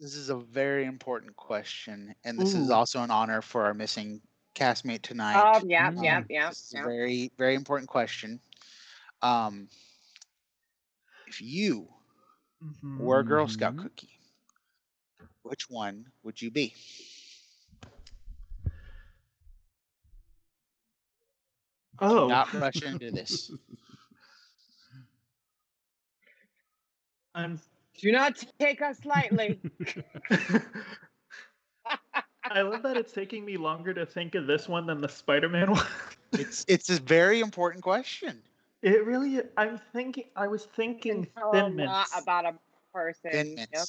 [0.00, 4.20] This is a very important question, and this is also an honor for our missing
[4.54, 5.34] castmate tonight.
[5.36, 6.04] Um, yeah, Mm.
[6.04, 6.84] yeah, yeah, This is a yeah.
[6.84, 8.38] very, very important question.
[9.22, 9.68] Um,
[11.26, 11.88] if you
[12.64, 12.98] Mhm.
[12.98, 13.82] were a Girl Scout Mhm.
[13.82, 14.18] cookie,
[15.42, 16.74] which one would you be?
[22.00, 23.50] Oh, Not rush into this.
[27.34, 27.60] I'm.
[27.98, 29.60] Do not take us lightly.
[32.44, 35.70] I love that it's taking me longer to think of this one than the Spider-Man
[35.72, 35.86] one.
[36.32, 38.40] It's it's a very important question.
[38.82, 39.40] It really.
[39.56, 40.24] I'm thinking.
[40.36, 42.54] I was thinking Tell thin a lot mints, about a
[42.94, 43.30] person.
[43.30, 43.86] Thin Yep.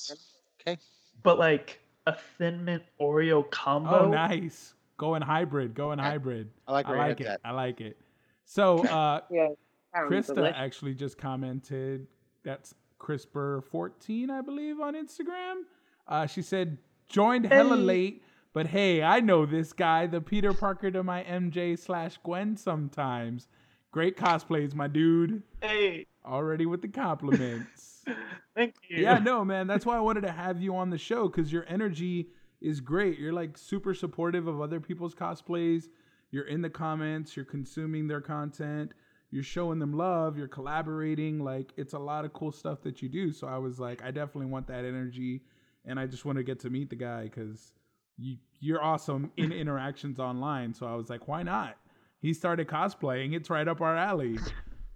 [0.61, 0.77] Okay.
[1.23, 4.05] but like a thin mint Oreo combo.
[4.05, 4.73] Oh, nice.
[4.97, 5.73] Going hybrid.
[5.75, 6.09] Going Okay.
[6.09, 6.49] hybrid.
[6.67, 7.25] I like I like it.
[7.25, 7.41] that.
[7.45, 7.97] I like it.
[8.45, 9.49] So, uh, Yeah.
[9.95, 10.55] Krista delicious.
[10.57, 12.07] actually just commented.
[12.43, 15.61] That's CRISPR14, I believe, on Instagram.
[16.07, 17.81] Uh, she said, joined hella Hey.
[17.83, 18.23] late,
[18.53, 23.47] but hey, I know this guy, the Peter Parker to my MJ slash Gwen sometimes.
[23.91, 25.41] Great cosplays, my dude.
[25.61, 28.03] Hey, Already with the compliments.
[28.55, 29.01] thank you.
[29.01, 29.65] yeah, no, man.
[29.67, 32.27] That's why I wanted to have you on the show because your energy
[32.61, 33.17] is great.
[33.17, 35.85] You're like super supportive of other people's cosplays.
[36.31, 38.93] You're in the comments, you're consuming their content,
[39.31, 41.39] you're showing them love, you're collaborating.
[41.39, 43.31] Like, it's a lot of cool stuff that you do.
[43.31, 45.41] So I was like, I definitely want that energy.
[45.85, 47.73] And I just want to get to meet the guy because
[48.17, 50.75] you, you're awesome in interactions online.
[50.75, 51.77] So I was like, why not?
[52.21, 54.37] He started cosplaying, it's right up our alley.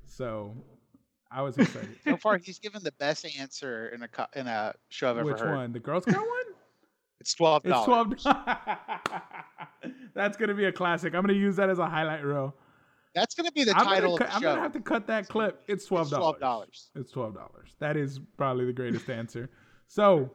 [0.06, 0.56] So
[1.32, 1.98] I was excited.
[2.04, 5.32] So far, he's given the best answer in a co- in a show I've ever
[5.32, 5.56] Which heard.
[5.56, 5.72] one?
[5.74, 6.28] The Girl Scout one?
[7.20, 8.22] It's twelve It's dollars.
[8.24, 8.44] twelve.
[10.14, 11.16] That's gonna be a classic.
[11.16, 12.54] I'm gonna use that as a highlight reel.
[13.16, 14.50] That's gonna be the I'm, title gonna, the I'm show.
[14.50, 15.62] gonna have to cut that clip.
[15.68, 16.90] It's twelve It's twelve dollars.
[16.96, 17.76] It's twelve dollars.
[17.80, 19.50] That is probably the greatest answer.
[19.88, 20.30] So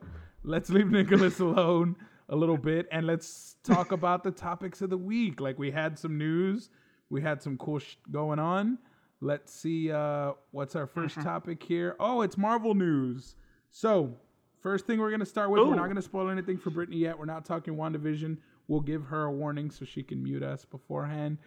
[0.44, 1.96] let's leave Nicholas alone
[2.29, 5.41] a little bit and let's talk about the topics of the week.
[5.41, 6.71] Like we had some news,
[7.11, 8.79] we had some cool sh- going on.
[9.21, 11.97] Let's see uh, what's our 1st topic here.
[11.99, 13.35] Oh, it's Marvel news.
[13.71, 14.14] So
[14.62, 15.61] first thing we're gonna start with.
[15.61, 17.19] We're not gonna spoil anything for Brittany yet.
[17.19, 18.38] We're not talking WandaVision.
[18.69, 21.38] We'll give her a warning so she can mute us beforehand.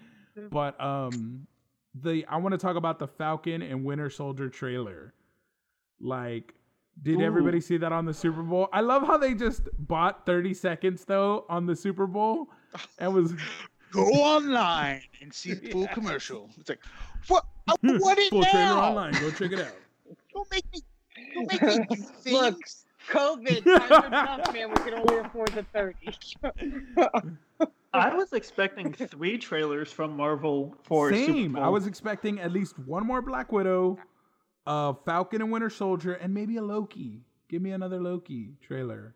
[0.50, 1.48] But um
[1.94, 5.14] the I want to talk about the Falcon and Winter Soldier trailer.
[6.00, 6.56] Like,
[7.02, 7.24] did Ooh.
[7.26, 8.70] everybody see that on the Super Bowl?
[8.74, 12.50] I love how they just bought 30 seconds though on the Super Bowl
[13.00, 13.34] and was
[13.92, 15.94] Go online and see the full Yeah.
[15.94, 16.50] commercial.
[16.58, 16.80] It's like,
[17.28, 17.46] what?
[17.82, 18.90] What is full trailer now?
[18.90, 19.14] online.
[19.14, 19.74] Go check it out.
[20.34, 20.82] Don't make me.
[21.34, 22.32] Don't make me do things.
[22.32, 22.60] Look,
[23.10, 24.70] COVID, times are tough, man.
[24.70, 25.96] We can only afford the 30.
[27.94, 31.56] I was expecting three trailers from Marvel for Super Same.
[31.58, 33.98] I was expecting at least one more Black Widow,
[34.66, 37.22] uh, Falcon and Winter Soldier, and maybe a Loki.
[37.50, 39.16] Give me another Loki trailer.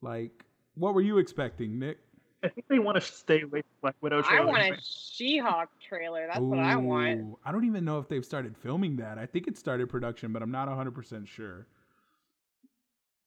[0.00, 1.98] Like, what were you expecting, Nick?
[2.42, 6.28] I think they want to stay away from Black Widow I want a She-Hulk trailer.
[6.28, 7.36] That's what I want.
[7.44, 9.18] I don't even know if they've started filming that.
[9.18, 11.66] I think it started production, but I'm not 100% sure.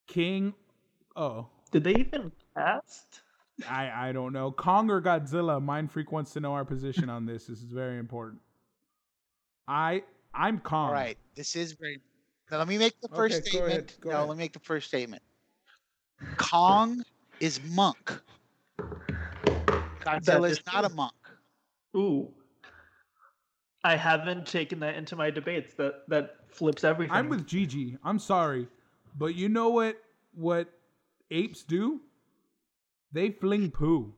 [0.08, 0.54] King,
[1.16, 3.22] oh, Did they even cast?
[3.70, 4.52] I, I don't know.
[4.52, 5.62] Kong or Godzilla?
[5.62, 7.46] Mind Freak wants to know our position on this.
[7.46, 8.42] This is very important.
[9.68, 10.88] I I'm Kong.
[10.88, 12.00] All right, this is very.
[12.50, 13.92] Now let me make the first Okay, go statement.
[13.92, 14.30] ahead, go no, ahead.
[14.30, 15.24] let me make the first statement.
[16.38, 17.04] Kong
[17.40, 18.22] is monk.
[18.78, 21.14] Godzilla is is not a monk.
[21.96, 22.34] Ooh.
[23.84, 25.74] I haven't taken that into my debates.
[25.76, 27.16] That that flips everything.
[27.16, 27.98] I'm with Gigi.
[28.04, 28.68] I'm sorry,
[29.18, 30.02] but you know what?
[30.34, 30.70] What
[31.30, 32.02] apes do?
[33.12, 34.14] They fling poo.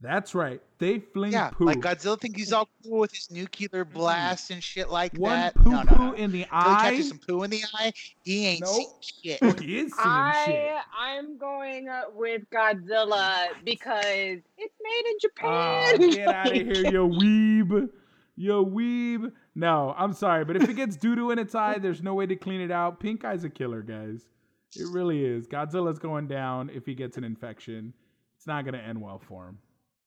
[0.00, 0.60] That's right.
[0.78, 1.64] They fling Yeah, poo.
[1.64, 5.54] like Godzilla thinks he's all cool with his nuclear blast and shit like One that.
[5.56, 6.12] poo no, no, poo no.
[6.12, 8.74] in the Until he catches some poo in the eye, he ain't Nope.
[8.76, 9.40] seen shit.
[9.60, 10.72] He is seeing shit.
[10.76, 16.10] I I'm going with Godzilla because it's made in Oh, Japan.
[16.12, 17.88] get out of here, you weeb.
[18.36, 19.32] You weeb.
[19.56, 22.26] No, I'm sorry, but if it gets doo doo in its eye, there's no way
[22.26, 23.00] to clean it out.
[23.00, 24.28] Pink eye's a killer, guys.
[24.76, 25.48] It really is.
[25.48, 27.94] Godzilla's going down if he gets an infection.
[28.36, 29.58] It's not going to end well for him.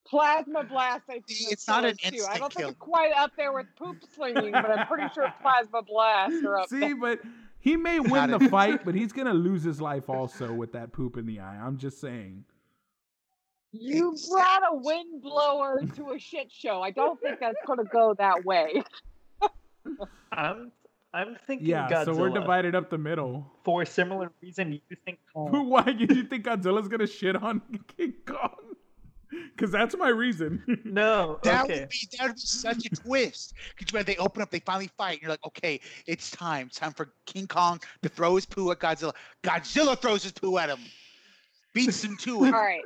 [0.08, 1.26] Plasma blast, I think.
[1.30, 2.26] It's not an killer, too.
[2.30, 2.62] I don't kill.
[2.68, 6.58] think it's quite up there with poop slinging, but I'm pretty sure plasma blast are
[6.60, 6.96] up See, there.
[6.96, 7.20] but
[7.60, 10.74] he may win the an- fight, but he's going to lose his life also with
[10.74, 11.56] that poop in the eye.
[11.58, 12.44] I'm just saying.
[13.74, 16.82] You brought a wind blower to a shit show.
[16.82, 18.84] I don't think that's going to go that way.
[20.32, 20.72] I'm
[21.14, 22.06] I'm thinking Yeah, Godzilla.
[22.06, 23.46] so we're divided up the middle.
[23.64, 25.70] For a similar reason, you think Kong.
[25.70, 27.62] Why do you think Godzilla's going to shit on
[27.98, 28.71] King Kong?
[29.56, 30.64] Because that's my reason.
[30.86, 31.82] No, That okay.
[31.82, 33.54] would be that would be such a twist.
[33.78, 36.68] Because when they open up, they finally fight, and you're like, okay, it's time.
[36.68, 39.14] It's time for King Kong to throw his poo at Godzilla.
[39.44, 40.80] Godzilla throws his poo at him,
[41.74, 42.54] beats him to it.
[42.54, 42.84] All right.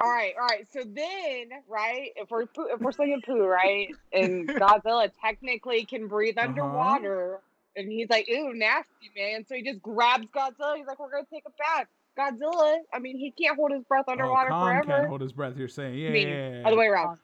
[0.00, 0.66] All right, all right.
[0.72, 6.08] So then, right, if we're poo- if we're singing poo, right, and Godzilla technically can
[6.08, 6.48] breathe Uh-huh.
[6.48, 7.40] underwater,
[7.76, 10.76] and he's like, "Ooh, nasty man!" So he just grabs Godzilla.
[10.76, 11.86] He's like, "We're gonna take a bath."
[12.18, 14.86] Godzilla, I mean, he can't hold his breath underwater oh, Kong forever.
[14.86, 15.56] can't hold his breath.
[15.56, 16.66] You're saying, yeah, mean, yeah, yeah.
[16.66, 17.18] Other way around.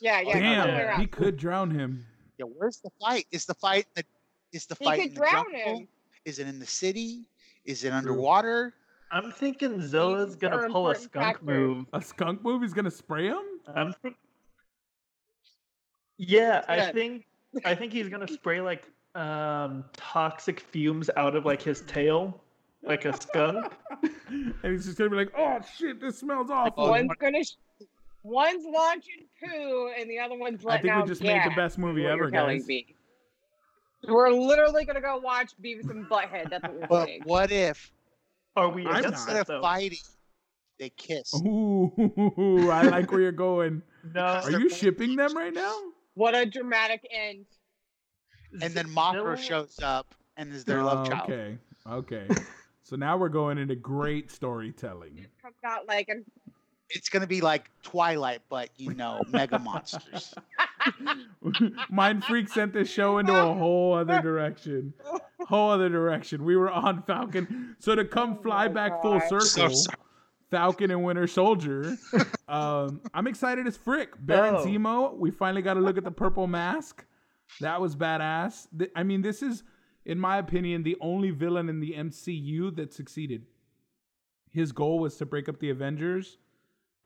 [0.00, 0.38] Yeah, yeah.
[0.38, 1.00] Damn, Other way around.
[1.00, 2.04] he could drown him.
[2.38, 3.26] Yeah, where's the fight?
[3.30, 4.04] Is the fight the
[4.52, 5.78] is the He fight could in the drown jungle?
[5.80, 5.88] him.
[6.24, 7.22] Is it in the city?
[7.64, 8.74] Is it underwater?
[9.12, 11.46] I'm thinking Zilla's gonna pull a skunk factors.
[11.46, 11.86] move.
[11.92, 12.62] A skunk move?
[12.62, 13.42] He's gonna spray him?
[13.74, 14.16] I'm think.
[16.16, 17.26] Yeah, I think
[17.64, 22.40] I think he's gonna spray like um toxic fumes out of like his tail,
[22.82, 23.72] like a skunk.
[24.28, 27.84] and he's just gonna be like, "Oh shit, this smells awful." One's gonna, sh-
[28.22, 31.78] one's launching poo, and the other one's I think we oh, just made the best
[31.78, 32.66] movie ever, you're guys.
[32.66, 32.94] me.
[34.08, 36.50] We're literally gonna go watch Beavis and Butthead.
[36.50, 37.22] That's what we're But saying.
[37.24, 37.92] what if
[38.56, 39.98] Are we I'm against instead that of fighting,
[40.80, 41.32] they kiss?
[41.34, 41.92] Ooh,
[42.72, 43.82] I like where you're going.
[44.12, 44.20] No.
[44.20, 45.72] Are you shipping them right now?
[46.14, 47.46] What a dramatic end.
[48.60, 51.30] And then Z- Mothra shows up and is their love Oh, child.
[51.30, 52.26] Okay, okay.
[52.92, 55.24] So now we're going into great storytelling.
[55.40, 56.26] Comes out like an
[56.90, 60.34] It's gonna be like Twilight, but you know, mega monsters.
[61.90, 64.92] Mind Freak sent this show into a whole other direction.
[65.40, 66.44] Whole other direction.
[66.44, 67.76] We were on Falcon.
[67.78, 69.28] So to come Oh fly my back full God.
[69.30, 69.96] So circle, sorry.
[70.50, 71.96] Falcon and Winter Soldier.
[72.48, 74.10] Um, I'm excited as frick.
[74.18, 74.66] Baron Oh.
[74.66, 75.16] Zemo.
[75.16, 77.06] We finally got to look at the purple mask.
[77.62, 78.66] That was badass.
[78.94, 79.62] I mean, this is,
[80.04, 83.46] in my opinion, the only villain in the MCU that succeeded.
[84.50, 86.38] His goal was to break up the Avengers,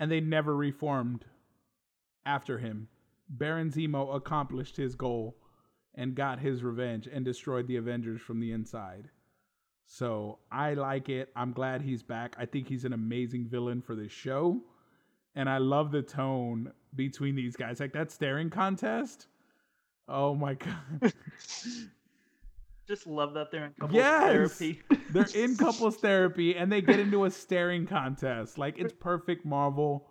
[0.00, 1.24] and they never reformed
[2.24, 2.88] after him.
[3.28, 5.37] Baron Zemo accomplished his goal
[5.94, 9.09] and got his revenge and destroyed the Avengers from the inside.
[9.87, 11.30] So I like it.
[11.37, 12.37] I'm glad he's back.
[12.38, 14.61] I think he's an amazing villain for this show.
[15.35, 17.78] And I love the tone between these guys.
[17.78, 19.28] Like that staring contest.
[20.09, 20.54] Oh my
[21.00, 21.12] God.
[22.87, 24.22] Just love that they're in couples Yes!
[24.59, 24.83] therapy.
[25.11, 28.59] They're in couples therapy and they get into a staring contest.
[28.59, 30.09] Like it's perfect Marvel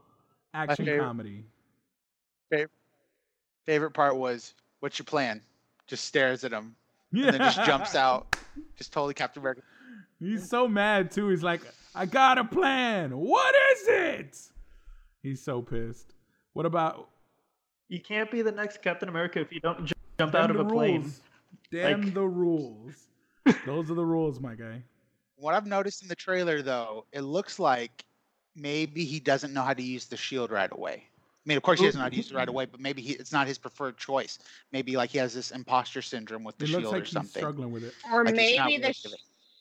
[0.54, 1.46] action favorite- comedy.
[2.50, 2.72] Favorite
[3.66, 5.42] favorite part was, "What's your plan?"
[5.88, 6.76] Just stares at him
[7.12, 7.26] Yeah.
[7.28, 8.36] and then just jumps out,
[8.78, 9.62] just totally Captain America.
[10.20, 11.30] He's so mad too.
[11.30, 11.62] He's like,
[11.94, 13.12] I got a plan.
[13.18, 14.38] What is it?
[15.24, 16.14] He's so pissed.
[16.54, 17.10] What about
[17.90, 20.64] You can't be the next Captain America if you don't ju- jump out of the
[20.66, 21.12] a plane.
[21.72, 21.84] Rules?
[21.84, 23.08] Damn Like- the rules.
[23.66, 24.82] Those are the rules, my guy.
[25.38, 28.06] What I've noticed in the trailer, though, it looks like
[28.56, 31.04] maybe he doesn't know how to use the shield right away.
[31.04, 33.04] I mean, of course, he doesn't know how to use it right away, but maybe
[33.04, 34.40] he, it's not his preferred choice.
[34.72, 37.40] Maybe like he has this imposter syndrome with the It shield like or he's something.
[37.42, 37.94] struggling with it.
[38.12, 38.96] Or Like, maybe the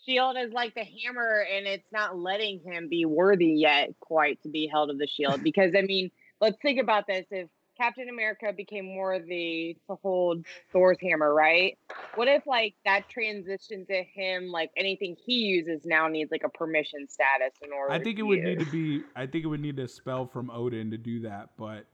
[0.06, 4.48] shield is like the hammer and it's not letting him be worthy yet quite to
[4.48, 5.42] be held of the shield.
[5.42, 7.26] Because I mean, let's think about this.
[7.30, 11.76] If Captain America became worthy to hold Thor's hammer, right?
[12.14, 16.48] What if like that transition to him, like anything he uses now needs like a
[16.48, 18.58] permission status in order I think it would use?
[18.58, 19.04] need to be.
[19.16, 21.50] I think it would need a spell from Odin to do that.
[21.58, 21.87] But,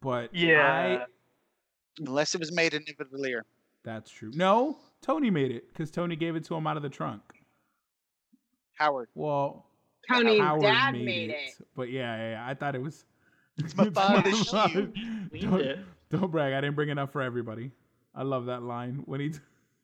[0.00, 0.98] but Yeah.
[1.00, 1.04] I,
[1.98, 3.40] Unless it was made in Nidavellir.
[3.82, 4.30] that's true.
[4.34, 7.22] No, Tony made it because Tony gave it to him out of the trunk.
[8.74, 9.08] Howard.
[9.14, 9.64] Well,
[10.10, 11.36] Tony's Howard dad made, made it.
[11.58, 11.66] it.
[11.74, 13.04] But yeah, yeah, yeah, I thought it was.
[13.58, 14.70] It's my father's father.
[14.70, 14.96] shield.
[15.32, 15.78] We Don't,
[16.10, 16.52] don't brag.
[16.52, 17.70] I didn't bring enough for everybody.
[18.14, 19.32] I love that line when he.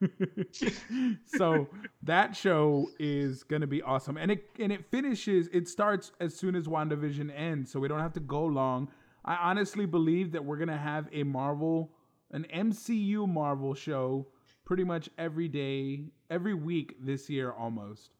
[1.27, 1.69] so
[2.03, 5.49] that show is gonna be awesome, and it and it finishes.
[5.53, 8.89] It starts as soon as WandaVision ends, so we don't have to go long.
[9.25, 11.93] I honestly believe that we're gonna have a Marvel,
[12.33, 14.27] an MCU Marvel show,
[14.65, 18.11] pretty much every day, every week this year almost.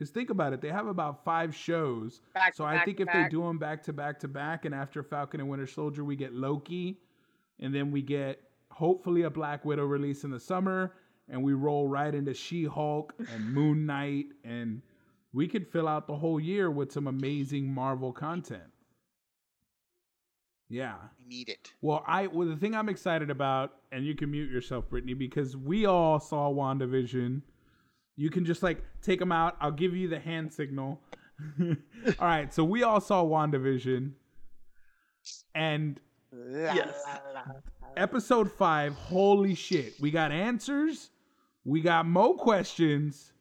[0.00, 2.22] Because think about it, they have about five shows.
[2.32, 4.74] Back so to I think if they do them back to back to back, and
[4.74, 6.96] after Falcon and Winter Soldier, we get Loki,
[7.58, 10.94] and then we get hopefully a Black Widow release in the summer,
[11.28, 14.80] and we roll right into She Hulk and Moon Knight, and
[15.34, 18.72] we could fill out the whole year with some amazing Marvel content.
[20.70, 20.94] Yeah.
[21.18, 21.74] We need it.
[21.82, 25.58] Well, I well the thing I'm excited about, and you can mute yourself, Brittany, because
[25.58, 27.42] we all saw WandaVision.
[28.20, 29.56] You can just like take them out.
[29.62, 31.00] I'll give you the hand signal.
[31.58, 31.74] all
[32.20, 34.10] right, so we all saw WandaVision,
[35.54, 35.98] and
[36.52, 37.02] Yes.
[37.96, 38.92] episode five.
[38.92, 41.08] Holy shit, we got answers,
[41.64, 43.32] we got mo questions,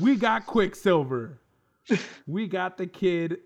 [0.00, 1.40] we got Quicksilver,
[2.28, 3.38] we got the kid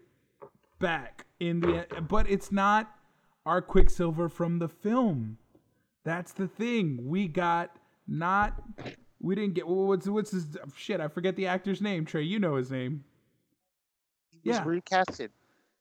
[0.78, 2.94] back in the but it's not
[3.46, 5.38] our Quicksilver from the film.
[6.04, 6.98] That's the thing.
[7.02, 7.74] We got
[8.06, 8.62] not
[9.20, 10.46] we didn't get what's what's his
[10.76, 12.04] shit, I forget the actor's name.
[12.04, 13.04] Trey, you know his name.
[14.42, 14.64] He was Yeah.
[14.64, 15.28] recasted.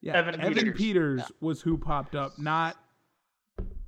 [0.02, 1.32] Yeah, Evan Evan, Peters, Peters.
[1.40, 2.76] was who popped up, not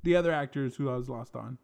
[0.02, 1.56] the other actors who I was lost on.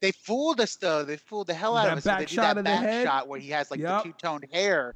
[0.00, 1.04] They fooled us though.
[1.04, 2.04] They fooled the hell out That of us.
[2.04, 3.06] So they did shot that of the back head?
[3.06, 4.04] shot where he has like Yup.
[4.04, 4.94] the two toned hair.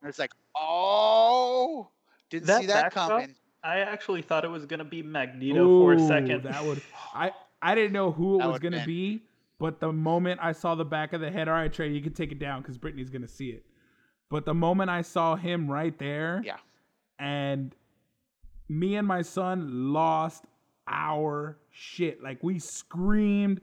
[0.00, 1.88] And it's like, oh,
[2.30, 3.08] didn't That see that back shot?
[3.10, 3.34] coming.
[3.64, 6.42] I actually thought it was gonna be Magneto for a second.
[6.44, 6.82] That would
[7.14, 9.22] I I didn't know who it That was gonna been- be,
[9.62, 12.12] but the moment I saw the back of the head, all right, Trey, you can
[12.12, 13.64] take it down because Brittany's gonna see it.
[14.28, 16.56] But the moment I saw him right there, Yeah.
[17.20, 17.72] and
[18.68, 20.44] me and my son lost
[20.88, 22.20] our shit.
[22.22, 23.60] Like we screamed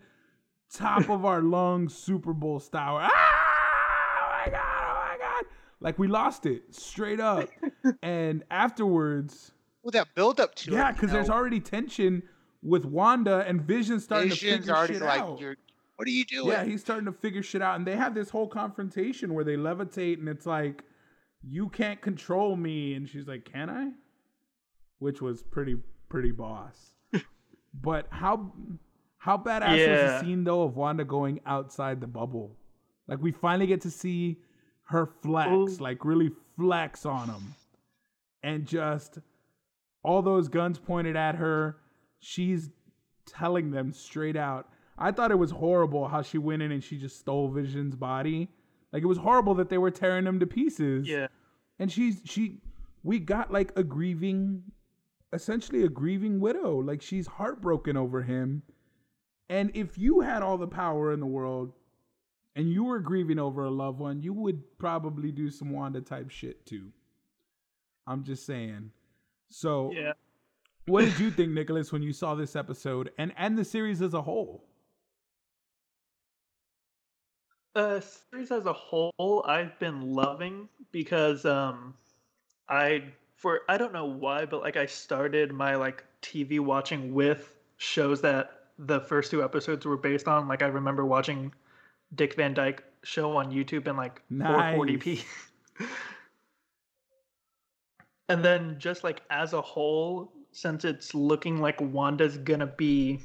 [0.74, 2.98] top of our lungs, Super Bowl style.
[3.02, 3.10] Ah!
[3.12, 4.62] Oh my god!
[4.62, 5.46] Oh my god!
[5.82, 7.50] Like we lost it straight up.
[8.04, 9.52] and afterwards,
[9.84, 10.76] Well, that build up to it.
[10.76, 12.24] yeah, because there's already tension
[12.62, 15.40] with Wanda and Vision starting to Vision's figure already shit like, out.
[15.40, 15.56] you're,
[16.00, 16.48] what are you doing?
[16.48, 19.58] Yeah, he's starting to figure shit out, and they have this whole confrontation where they
[19.58, 20.86] levitate, and it's like,
[21.44, 23.92] "You can't control me," and she's like, "Can I?"
[25.00, 25.76] Which was pretty
[26.08, 26.94] pretty boss.
[27.74, 28.54] but how
[29.18, 32.56] how badass was the scene though of Wanda going outside the bubble?
[33.10, 34.38] Like we finally get to see
[34.84, 35.68] her flex, Ooh.
[35.82, 37.56] like really flex on him,
[38.42, 39.18] and just
[40.02, 41.76] all those guns pointed at her.
[42.20, 42.70] She's
[43.26, 44.70] telling them straight out.
[45.00, 48.50] I thought it was horrible how she went in and she just stole Vision's body.
[48.92, 51.08] Like it was horrible that they were tearing him to pieces.
[51.08, 51.28] yeah.
[51.80, 52.60] And she's she
[53.04, 54.64] we got like a grieving
[55.32, 56.80] essentially a grieving widow.
[56.80, 58.64] Like she's heartbroken over him.
[59.50, 61.72] And if you had all the power in the world
[62.56, 66.30] and you were grieving over a loved one, you would probably do some Wanda type
[66.30, 66.92] shit too.
[68.06, 68.92] I'm just saying.
[69.50, 70.14] So Yeah.
[70.88, 74.14] what did you think, Nicholas, when you saw this episode and and the series as
[74.14, 74.66] a whole?
[77.76, 81.94] Uh, series as a whole, I've been loving because um,
[82.68, 83.04] I
[83.36, 88.22] for I don't know why, but like I started my like TV watching with shows
[88.22, 90.48] that the first two episodes were based on.
[90.48, 91.54] Like I remember watching
[92.16, 95.24] Dick Van Dyke show on YouTube in like 440p.
[98.30, 103.20] and then just like as a whole, since it's looking like Wanda's gonna be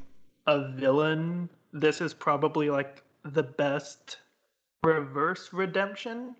[0.46, 4.18] a villain, this is probably like the best
[4.84, 6.34] reverse redemption.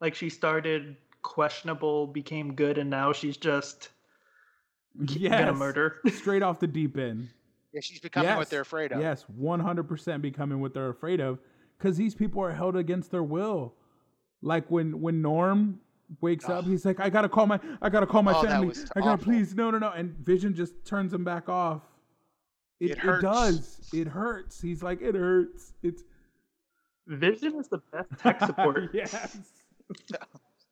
[0.00, 3.90] Like she started questionable, became good, and now she's just
[5.08, 5.40] Yes.
[5.40, 5.96] gonna murder.
[6.12, 7.28] Straight off the deep end.
[7.72, 9.00] Yeah, she's becoming what they're afraid of.
[9.00, 11.38] Yes, 100% becoming what they're afraid of
[11.78, 13.74] cuz these people are held against their will.
[14.40, 15.80] Like when when Norm
[16.20, 18.42] wakes up, he's like I got to call my I got to call my Oh,
[18.42, 18.74] family.
[18.96, 19.24] I got to awful.
[19.24, 21.82] please no no no and Vision just turns him back off.
[22.80, 23.90] It, It it, does.
[23.92, 24.60] It hurts.
[24.60, 25.74] He's like it hurts.
[25.82, 26.04] It's
[27.08, 28.90] Vision is the best tech support.
[28.94, 29.38] yes.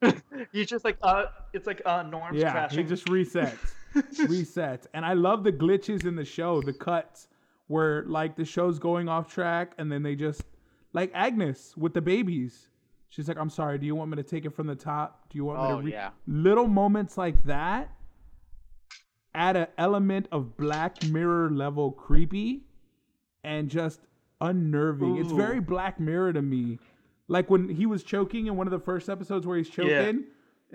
[0.52, 2.78] He's just like uh it's like uh Norm's Yeah, crashing.
[2.78, 3.72] he just resets.
[3.94, 4.86] resets.
[4.94, 7.28] And I love the glitches in the show, the cuts
[7.68, 10.42] where like the show's going off track and then they just
[10.92, 12.68] like Agnes with the babies.
[13.08, 15.28] She's like, I'm sorry, do you want me to take it from the top?
[15.30, 15.92] Do you want me Oh, to re-?
[15.92, 16.10] yeah.
[16.26, 17.90] little moments like that
[19.34, 22.62] add an element of black mirror level creepy
[23.44, 24.00] and just
[24.40, 25.16] unnerving.
[25.16, 26.78] It's very black mirror to me.
[27.28, 30.10] Like when he was choking in one of the first episodes where he's choking, Yeah.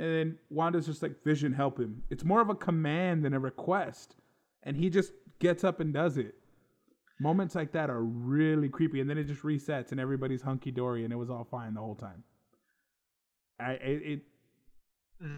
[0.03, 2.03] and then Wanda's just like, Vision, help him.
[2.09, 4.15] It's more of a command than a request.
[4.63, 6.35] And he just gets up and does it.
[7.19, 11.03] Moments like that are really creepy, and then it just resets and everybody's hunky dory
[11.03, 12.23] and it was all fine the whole time.
[13.59, 14.21] I it, it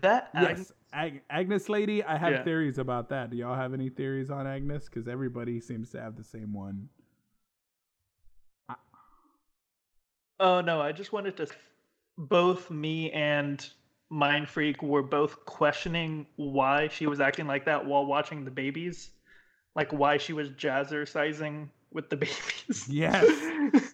[0.01, 2.01] that Yes, Ag- Agnes lady.
[2.03, 2.43] I have Yeah.
[2.45, 3.31] theories about that.
[3.31, 4.85] Do y'all have any theories on Agnes?
[4.85, 6.87] Because everybody seems to have the same one.
[10.39, 11.47] Oh no, I just wanted to.
[12.17, 13.67] Both me and
[14.09, 19.09] Mind Freak were both questioning why she was acting like that while watching the babies,
[19.75, 22.87] like why she was jazzercising with the babies.
[22.89, 23.25] Yes.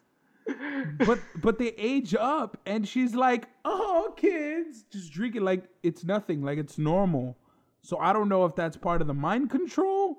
[1.06, 6.42] But but they age up, and she's like, "Oh, kids, just drinking like it's nothing,
[6.42, 7.38] like it's normal."
[7.82, 10.18] So I don't know if that's part of the mind control,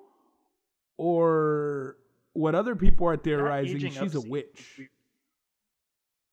[0.96, 1.96] or
[2.34, 3.90] what other people are theorizing.
[3.90, 4.80] She's a witch.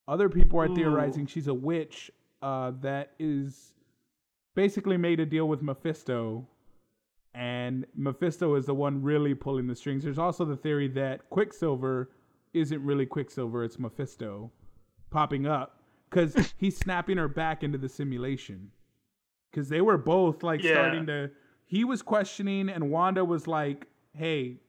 [0.08, 0.76] Other people are Ooh.
[0.76, 2.10] theorizing she's a witch
[2.41, 3.74] uh, that is
[4.55, 6.47] basically made a deal with Mephisto,
[7.34, 10.03] and Mephisto is the one really pulling the strings.
[10.03, 12.10] There's also the theory that Quicksilver
[12.53, 14.51] isn't really Quicksilver; it's Mephisto
[15.10, 18.72] popping up because he's snapping her back into the simulation.
[19.51, 20.72] Because they were both like Yeah.
[20.72, 21.32] starting to.
[21.66, 24.62] He was questioning, and Wanda was like, "Hey,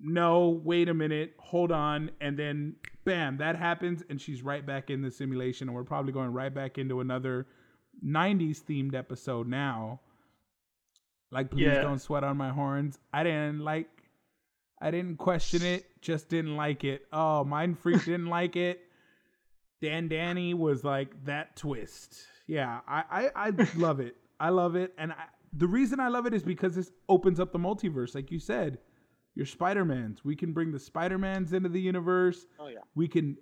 [0.00, 2.10] no, wait a minute, hold on.
[2.20, 2.76] And then
[3.06, 5.68] bam, that happens, and she's right back in the simulation.
[5.68, 7.46] And we're probably going right back into another
[8.04, 10.00] 90s themed episode now.
[11.30, 11.80] Like, please Yeah.
[11.80, 12.98] don't sweat on my horns.
[13.14, 13.88] I didn't like.
[14.80, 15.86] I didn't question it.
[16.02, 17.06] Just didn't like it.
[17.12, 18.80] Oh, Mind Freak didn't like it.
[19.80, 22.26] Dan Danny was like that twist.
[22.46, 24.16] Yeah, I I, I love it.
[24.38, 27.52] I love it, and I, the reason I love it is because this opens up
[27.52, 28.78] the multiverse, like you said.
[29.36, 30.24] Your Spider Mans.
[30.24, 32.46] We can bring the Spider Mans into the universe.
[32.58, 32.80] Oh yeah.
[32.96, 33.36] We can.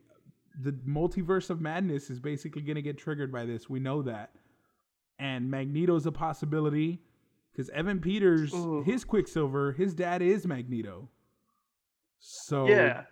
[0.60, 3.70] The multiverse of madness is basically going to get triggered by this.
[3.70, 4.32] We know that,
[5.18, 7.00] and Magneto's a possibility
[7.50, 8.82] because Evan Peters, Ooh.
[8.84, 11.08] his Quicksilver, his dad is Magneto.
[12.18, 13.04] So Yeah.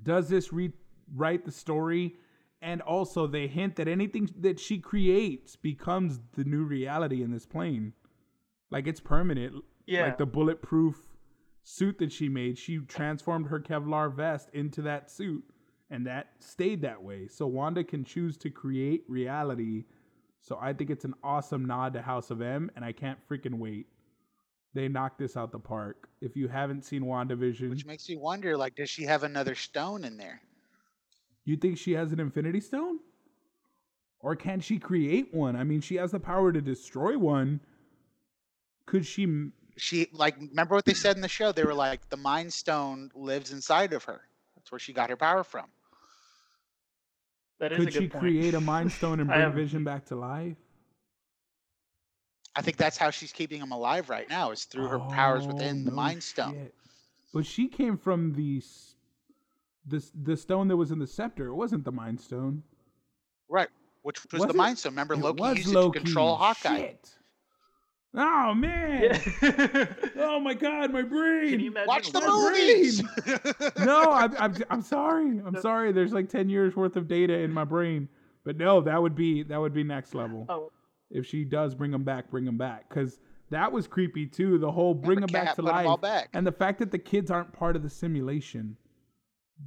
[0.00, 2.16] does this rewrite the story?
[2.62, 7.46] And also, they hint that anything that she creates becomes the new reality in this
[7.46, 7.92] plane.
[8.70, 9.62] Like it's permanent.
[9.86, 10.04] Yeah.
[10.04, 11.13] Like the bulletproof
[11.64, 15.42] suit that she made, she transformed her Kevlar vest into that suit,
[15.90, 17.26] and that stayed that way.
[17.26, 19.84] So Wanda can choose to create reality.
[20.40, 23.54] So I think it's an awesome nod to House of M, and I can't freaking
[23.54, 23.86] wait.
[24.74, 26.08] They knocked this out the park.
[26.20, 30.04] If you haven't seen WandaVision, Which makes me wonder, like, does she have another stone
[30.04, 30.40] in there?
[31.44, 32.98] You think she has an Infinity Stone?
[34.20, 35.54] Or can she create one?
[35.54, 37.60] I mean, she has the power to destroy one.
[38.86, 39.26] Could she?
[39.74, 41.52] M- She like remember what they said in the show?
[41.52, 44.22] They were like, the Mind Stone lives inside of her.
[44.56, 45.66] That's where she got her power from.
[47.60, 48.20] That is Could a she point.
[48.22, 50.56] create a Mind Stone and bring have- Vision back to life?
[52.56, 55.80] I think that's how she's keeping him alive right now, is through her powers within
[55.82, 56.52] Oh, the no Mind Stone.
[56.52, 56.74] shit.
[57.32, 58.62] But she came from the
[59.86, 61.48] the the stone that was in the scepter.
[61.48, 62.62] It wasn't the Mind Stone.
[63.48, 63.68] Right.
[64.02, 64.56] Which was, Was the it?
[64.56, 64.92] Mind Stone.
[64.92, 66.78] Remember, It Loki was used it to control Hawkeye.
[66.78, 67.10] Shit.
[68.16, 69.20] Oh man!
[69.42, 69.86] Yeah.
[70.16, 71.50] Oh my god, my brain!
[71.50, 71.86] Can you imagine?
[71.88, 73.02] Watch the My movies.
[73.84, 75.40] no, I'm, I'm I'm sorry.
[75.44, 75.92] I'm sorry.
[75.92, 78.08] There's like ten years worth of data in my brain,
[78.44, 80.46] but no, that would be that would be next level.
[80.48, 80.70] Oh,
[81.10, 83.18] If she does bring them back, bring them back, because
[83.50, 84.58] that was creepy too.
[84.58, 86.30] The whole bring them back to life, back.
[86.32, 88.76] and the fact that the kids aren't part of the simulation.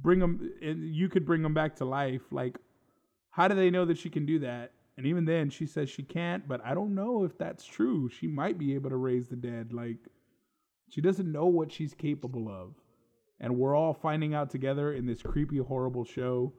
[0.02, 2.20] Bring them, and you could bring them back to life.
[2.30, 2.58] Like,
[3.30, 4.72] how do they know that she can do that?
[4.98, 6.46] And even then, she says she can't.
[6.48, 8.10] But I don't know if that's true.
[8.10, 9.72] She might be able to raise the dead.
[9.72, 9.96] Like,
[10.90, 12.74] she doesn't know what she's capable of.
[13.40, 16.52] And we're all finding out together in this creepy, horrible show.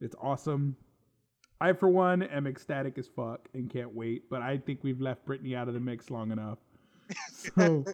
[0.00, 0.74] It's awesome.
[1.60, 4.28] I, for one, am ecstatic as fuck and can't wait.
[4.30, 6.58] But I think we've left Brittany out of the mix long enough.
[7.36, 7.92] So, uh,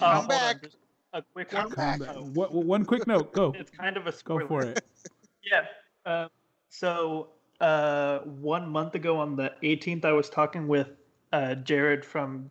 [0.00, 0.62] Come hold on, back.
[0.62, 0.76] just
[1.12, 1.98] a quick Come one.
[1.98, 2.00] back.
[2.00, 2.34] come.
[2.34, 3.32] What, one quick note.
[3.32, 3.52] Go.
[3.56, 4.40] It's kind of a spoiler.
[4.42, 4.84] Go for it.
[5.44, 5.62] Yeah.
[6.04, 6.28] Uh,
[6.68, 7.28] so
[7.60, 10.88] uh, one month ago on the 18th, I was talking with
[11.32, 12.50] uh, Jared from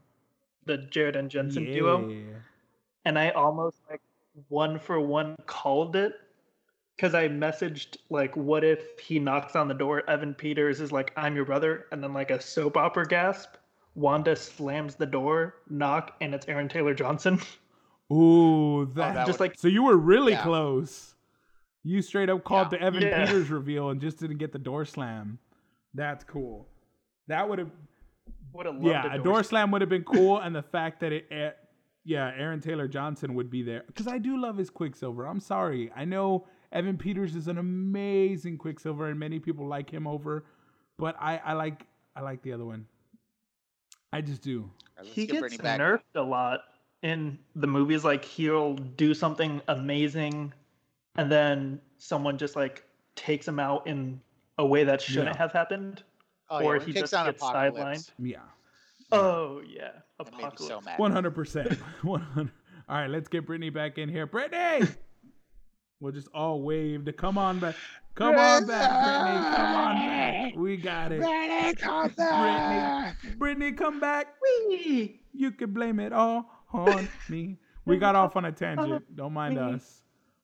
[0.65, 2.11] the Jared and Jensen duo,
[3.05, 4.01] and I almost like
[4.49, 6.13] one for one called it
[6.95, 10.07] because I messaged like, "What if he knocks on the door?
[10.09, 13.51] Evan Peters is like, I'm your brother,' and then like a soap opera gasp.
[13.95, 17.39] Wanda slams the door, knock, and it's Aaron Taylor Johnson.
[18.13, 20.43] Ooh, that, that Just would- like so you were really Yeah.
[20.43, 21.15] close.
[21.87, 22.79] You straight up called Yeah.
[22.79, 23.25] the Evan Yeah.
[23.25, 25.39] Peters reveal and just didn't get the door slam.
[25.93, 26.67] That's cool.
[27.27, 27.71] That would have
[28.53, 31.11] would have yeah, a a door slam would have been cool, and the fact that
[31.13, 31.51] it, eh,
[32.03, 35.25] yeah, Aaron Taylor Johnson would be there because I do love his Quicksilver.
[35.25, 40.07] I'm sorry, I know Evan Peters is an amazing Quicksilver, and many people like him
[40.07, 40.45] over,
[40.97, 41.85] but I, I like,
[42.15, 42.85] I like the other one.
[44.11, 44.69] I just do.
[44.97, 46.61] Let's he get gets Brittany nerfed a lot
[47.03, 48.03] in the movies.
[48.03, 50.53] Like he'll do something amazing,
[51.17, 52.83] and then someone just like
[53.15, 54.21] takes him out in
[54.57, 55.37] a way that shouldn't Yeah.
[55.37, 56.03] have happened.
[56.49, 58.11] Oh, or yeah, he he takes just down gets Apocalypse.
[58.19, 58.37] Yeah,
[59.11, 60.87] Oh yeah, That made apocalypse.
[60.97, 62.51] one hundred percent, one hundred.
[62.89, 64.25] All right, let's get Brittany back in here.
[64.25, 64.87] Brittany,
[65.99, 67.75] we'll just all wave to come on back.
[68.15, 69.55] Come on back, Brittany.
[69.55, 70.53] Come on back.
[70.55, 71.19] We got it.
[71.19, 73.15] Brittany, come back.
[73.37, 74.27] Brittany, come back.
[74.41, 75.19] Whee!
[75.33, 77.57] You can blame it all on me.
[77.85, 79.15] We got off on a tangent.
[79.15, 80.01] Don't mind us,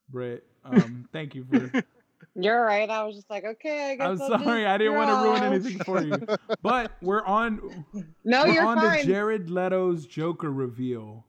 [0.10, 0.46] Britt.
[0.66, 1.84] Um, thank you for.
[2.36, 2.90] You're right.
[2.90, 4.06] I was just like, okay, I guess.
[4.06, 6.18] I'm I'll sorry, just I didn't want to ruin anything for you,
[6.64, 7.86] but we're on.
[8.26, 9.02] No, we're you're on fine.
[9.02, 11.26] to Jared Leto's Joker reveal.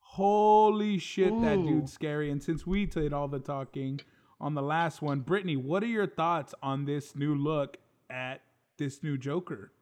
[0.00, 2.30] Holy shit, that dude's scary.
[2.30, 4.00] And since we did all the talking
[4.40, 7.76] on the last one, Brittany, what are your thoughts on this new look
[8.10, 8.42] at
[8.76, 9.72] this new Joker?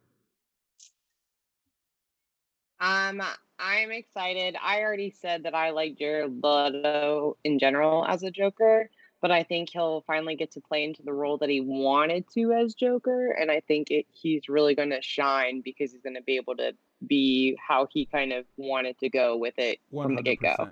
[2.81, 3.23] Um,
[3.59, 4.57] I'm excited.
[4.61, 8.91] I already said that I like Jared Leto in general as a Joker,
[9.23, 12.53] but I think he'll finally get to play into the role that he wanted to
[12.53, 16.23] as Joker, and I think it, he's really going to shine because he's going to
[16.23, 16.73] be able to
[17.07, 20.71] be how he kind of wanted to go with it from the get go.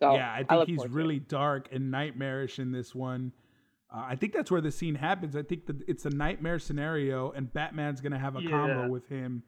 [0.00, 0.96] So yeah, I think look he's forward it.
[0.96, 3.32] really dark and nightmarish in this one.
[3.94, 5.36] Uh, I think that's where the scene happens.
[5.36, 9.44] I think that it's a nightmare scenario, and Batman's gonna have a combo with him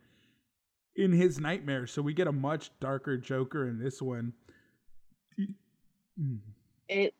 [0.96, 1.86] in his nightmare.
[1.86, 4.32] So we get a much darker Joker in this one.
[6.88, 7.14] It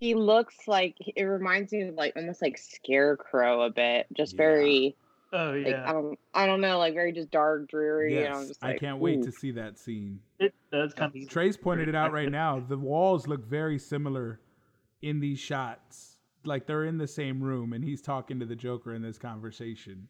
[0.00, 4.36] he looks like it reminds me of like almost like Scarecrow a bit, just Yeah.
[4.36, 4.96] very
[5.32, 8.16] Oh like yeah, I don't I don't know, like very just dark, dreary.
[8.16, 10.20] and I'm Yes, just I can't wait to see that scene.
[10.38, 11.28] it does kind uh, of.
[11.28, 12.60] Trey's pointed it out right now.
[12.60, 14.40] The walls look very similar
[15.02, 16.16] in these shots.
[16.44, 20.08] Like they're in the same room and he's talking to the Joker in this conversation.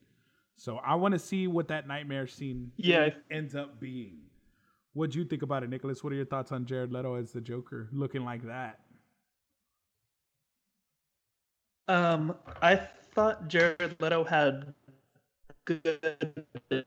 [0.58, 3.10] So I want to see what that nightmare scene Yeah.
[3.30, 4.18] ends up being.
[4.92, 6.02] What'd you think about it, Nicholas?
[6.02, 8.80] What are your thoughts on Jared Leto as the Joker looking like that?
[11.86, 14.74] Um, I thought Jared Leto had
[15.64, 16.84] good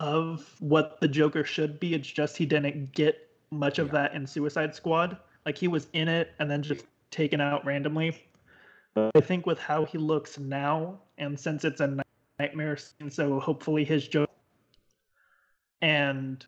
[0.00, 1.94] of what the Joker should be.
[1.94, 3.92] It's just he didn't get much of Yeah.
[3.92, 5.16] that in Suicide Squad.
[5.46, 8.26] Like he was in it and then just taken out randomly.
[8.94, 12.02] But I think with how he looks now, and since it's a
[12.40, 14.30] nightmare scene, so hopefully his Joker
[15.82, 16.46] and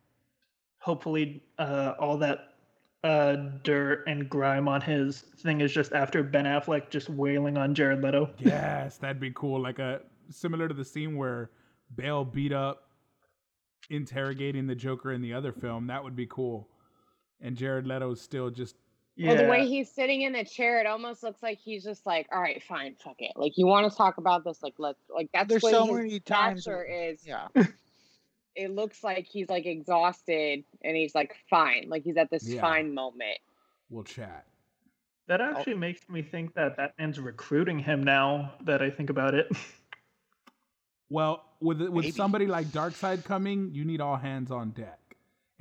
[0.79, 2.55] hopefully uh, all that
[3.05, 7.75] uh, dirt and grime on his thing is just after Ben Affleck just wailing on
[7.75, 8.31] Jared Leto.
[8.39, 9.61] Yes, that'd be cool.
[9.61, 11.51] Like a similar to the scene where
[11.95, 12.89] Bale beat up
[13.91, 15.89] interrogating the Joker in the other film.
[15.89, 16.69] That would be cool.
[17.41, 18.77] And Jared Leto's still just
[19.19, 22.27] Well, the way he's sitting in the chair, it almost looks like he's just like,
[22.33, 23.33] all right, fine, fuck it.
[23.37, 24.63] Like, you want to talk about this?
[24.63, 27.27] Like, let's, like, that's There's what so many times posture where- is.
[27.27, 27.49] Yeah.
[28.55, 31.87] It looks like he's like exhausted and he's like fine.
[31.89, 32.61] Like, he's at this Yeah.
[32.61, 33.39] fine moment.
[33.89, 34.45] We'll chat.
[35.29, 35.45] that oh.
[35.57, 39.51] actually makes me think that Batman's recruiting him now that I think about it.
[41.09, 42.11] Well, with with Maybe.
[42.11, 44.99] somebody like Darkseid coming, you need all hands on deck.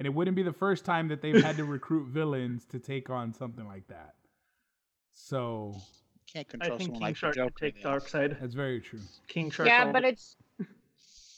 [0.01, 3.11] And it wouldn't be the first time that they've had to recruit villains to take
[3.11, 4.15] on something like that.
[5.13, 5.75] So
[6.25, 7.51] Can't I think someone King like the Shark Joker.
[7.51, 7.89] could take though.
[7.99, 8.39] Darkseid.
[8.41, 9.01] that's very true.
[9.27, 9.69] King Shark.
[9.69, 10.37] yeah, but it's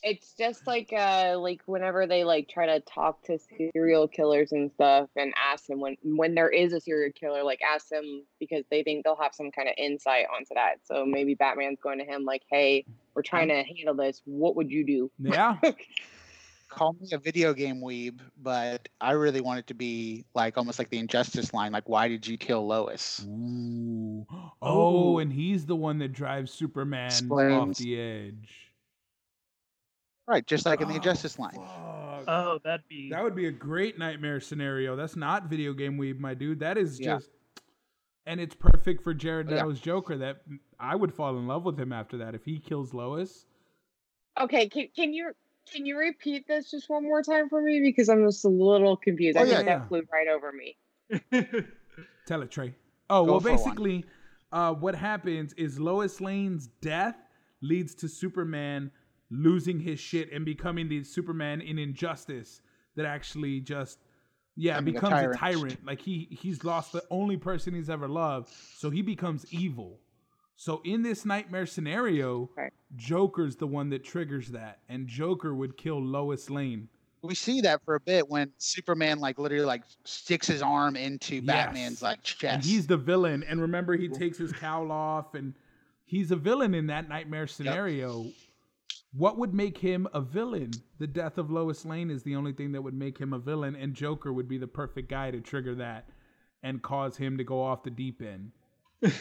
[0.02, 3.38] it's just like uh like whenever they like try to talk to
[3.74, 7.60] serial killers and stuff and ask them when when there is a serial killer like
[7.62, 11.36] ask them because they think they'll have some kind of insight onto that so maybe
[11.36, 15.12] batman's going to him like hey we're trying to handle this what would you do
[15.20, 15.58] Yeah.
[16.76, 20.80] Call me a video game weeb, but I really want it to be like almost
[20.80, 21.72] like the injustice line.
[21.72, 23.24] Like, why did you kill Lois?
[23.28, 24.26] Ooh.
[24.62, 25.20] Oh, Ooh.
[25.20, 28.50] and he's the one that drives Superman off the edge.
[30.28, 31.54] Right, just like in the Oh, injustice line.
[31.54, 32.24] fuck.
[32.28, 34.96] oh, that'd be That would be a great nightmare scenario.
[34.96, 36.60] That's not video game weeb, my dude.
[36.62, 37.16] That is Yeah.
[37.16, 37.30] just,
[38.26, 39.58] and it's perfect for Jared Yeah.
[39.64, 40.18] Leto's Joker.
[40.18, 43.46] That mm, I would fall in love with him after that if he kills Lois.
[44.40, 45.32] okay can, can you
[45.72, 48.98] can you repeat this just one more time for me because i'm just a little
[48.98, 49.78] confused Oh, i yeah, think yeah.
[49.80, 50.78] that flew right over me
[52.26, 52.74] Tell it, Trey.
[53.10, 54.06] Oh Go well, basically,
[54.52, 57.18] uh, what happens is Lois Lane's death
[57.62, 58.92] leads to Superman
[59.30, 62.62] losing his shit and becoming the Superman in Injustice
[62.96, 64.00] that actually just
[64.56, 65.40] yeah Becoming a becomes a tyrant.
[65.40, 65.86] tyrant.
[65.86, 70.00] Like he he's lost the only person he's ever loved, so he becomes evil.
[70.56, 72.72] So in this nightmare scenario, Right.
[72.96, 76.90] Joker's the one that triggers that, and Joker would kill Lois Lane.
[77.22, 81.42] We see that for a bit when Superman like literally like sticks his arm into
[81.42, 82.44] Batman's like chest.
[82.44, 83.44] And he's the villain.
[83.44, 85.54] And remember, he takes his cowl off, and
[86.06, 88.26] he's a villain in that nightmare scenario.
[89.14, 90.72] What would make him a villain?
[91.00, 93.76] The death of Lois Lane is the only thing that would make him a villain,
[93.76, 96.10] and Joker would be the perfect guy to trigger that
[96.62, 98.52] and cause him to go off the deep end.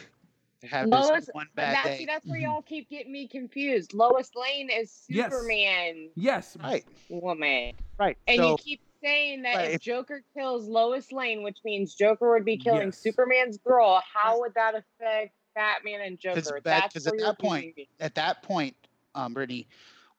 [0.62, 1.98] to have Lois, this one bad that's, day.
[1.98, 3.92] see, that's where y'all keep getting me confused.
[3.94, 5.30] Lois Lane is Yes.
[5.32, 7.74] Superman Yes, Right, woman.
[7.98, 8.16] right.
[8.28, 11.94] And so you keep saying that Right, if if- Joker kills Lois Lane, which means
[11.94, 12.98] Joker would be killing Yes.
[12.98, 16.40] Superman's girl, how would that affect Batman and Joker?
[16.60, 17.88] Bat- That's 'cause at that point- me.
[18.00, 18.76] at that point,
[19.16, 19.66] um, Brittany,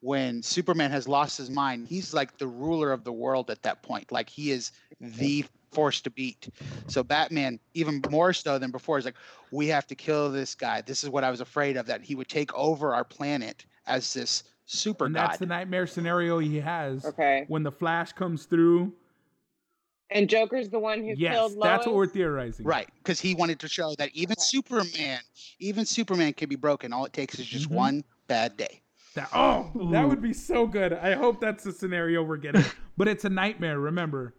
[0.01, 3.81] when Superman has lost his mind, he's like the ruler of the world at that
[3.81, 4.11] point.
[4.11, 6.49] Like he is the force to beat.
[6.87, 9.15] So Batman, even more so than before, is like,
[9.51, 10.81] we have to kill this guy.
[10.81, 14.13] This is what I was afraid of, that he would take over our planet as
[14.13, 15.29] this super and god.
[15.29, 17.05] that's the nightmare scenario he has.
[17.05, 17.45] Okay.
[17.47, 18.93] When the Flash comes through,
[20.09, 21.63] And Joker's the one who yes, killed Lois.
[21.63, 22.65] that's what we're theorizing.
[22.65, 24.41] Right, because he wanted to show that even Okay.
[24.41, 25.19] Superman,
[25.59, 26.93] even Superman can be broken.
[26.93, 27.75] All it takes is just Mhm.
[27.75, 28.81] one bad day.
[29.15, 30.93] That, oh, that would be so good.
[30.93, 32.63] I hope that's the scenario we're getting.
[32.97, 34.33] but it's a nightmare, remember.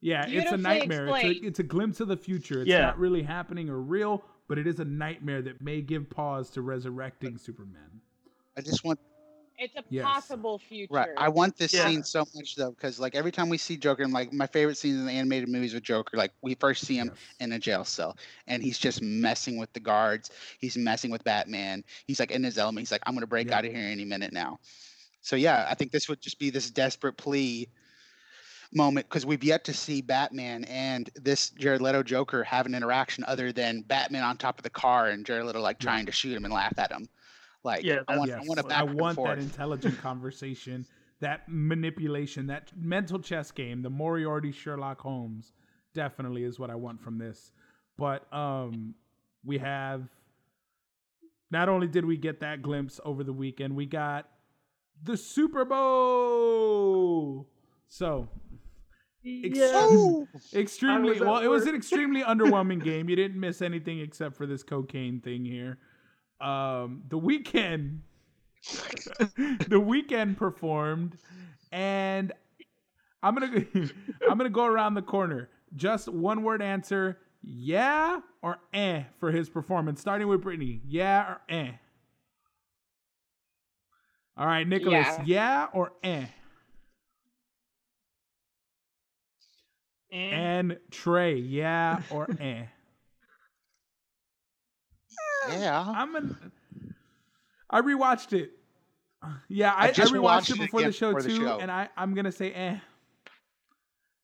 [0.00, 1.06] Yeah, it's a nightmare.
[1.08, 2.60] It's a, it's a glimpse of the future.
[2.62, 2.80] It's Yeah.
[2.80, 6.62] not really happening or real, but it is a nightmare that may give pause to
[6.62, 8.00] resurrecting Superman.
[8.56, 8.98] I just want
[9.62, 10.06] It's a Yes.
[10.06, 10.94] possible future.
[10.94, 11.10] Right.
[11.18, 11.86] I want this Yeah.
[11.86, 14.78] scene so much though, because like every time we see Joker, and like my favorite
[14.78, 17.18] scenes in the animated movies with Joker, like we first see him Yes.
[17.40, 20.30] in a jail cell, and he's just messing with the guards.
[20.60, 21.84] He's messing with Batman.
[22.06, 22.86] He's like in his element.
[22.86, 23.58] He's like, I'm gonna break Yeah.
[23.58, 24.60] out of here any minute now.
[25.20, 27.68] So yeah, I think this would just be this desperate plea
[28.72, 33.24] moment because we've yet to see Batman and this Jared Leto Joker have an interaction
[33.26, 35.84] other than Batman on top of the car and Jared Leto like Yeah.
[35.90, 37.08] trying to shoot him and laugh at him.
[37.64, 40.86] Like Yeah, I want, Yes, I want a I back and want that intelligent conversation,
[41.20, 45.52] that manipulation, that mental chess game, the Moriarty Sherlock Holmes
[45.92, 47.52] definitely is what I want from this.
[47.96, 48.94] But um
[49.44, 50.08] we have
[51.50, 54.28] not only did we get that glimpse over the weekend, we got
[55.02, 57.48] the Super Bowl.
[57.90, 58.28] So
[59.22, 59.70] Yeah.
[59.74, 63.10] Oh, extremely was at well it was an extremely underwhelming game.
[63.10, 65.76] You didn't miss anything except for this cocaine thing here.
[66.40, 67.98] Um the Weeknd
[69.68, 71.16] the Weeknd performed
[71.72, 72.32] and
[73.22, 73.88] i'm gonna go-
[74.30, 75.50] i'm gonna go around the corner.
[75.76, 80.00] Just one word answer yeah or eh for his performance.
[80.00, 81.72] Starting with brittany yeah or eh?
[84.36, 85.24] All right nicholas Yeah.
[85.26, 86.26] yeah or eh
[90.12, 92.64] And and trey yeah or eh
[95.48, 95.84] yeah.
[95.86, 96.52] I'm an.
[97.68, 98.52] I rewatched it.
[99.48, 101.44] Yeah, I, I I, just rewatched watched it it before the show before the too,
[101.44, 101.58] show.
[101.58, 102.76] and I I'm gonna say eh.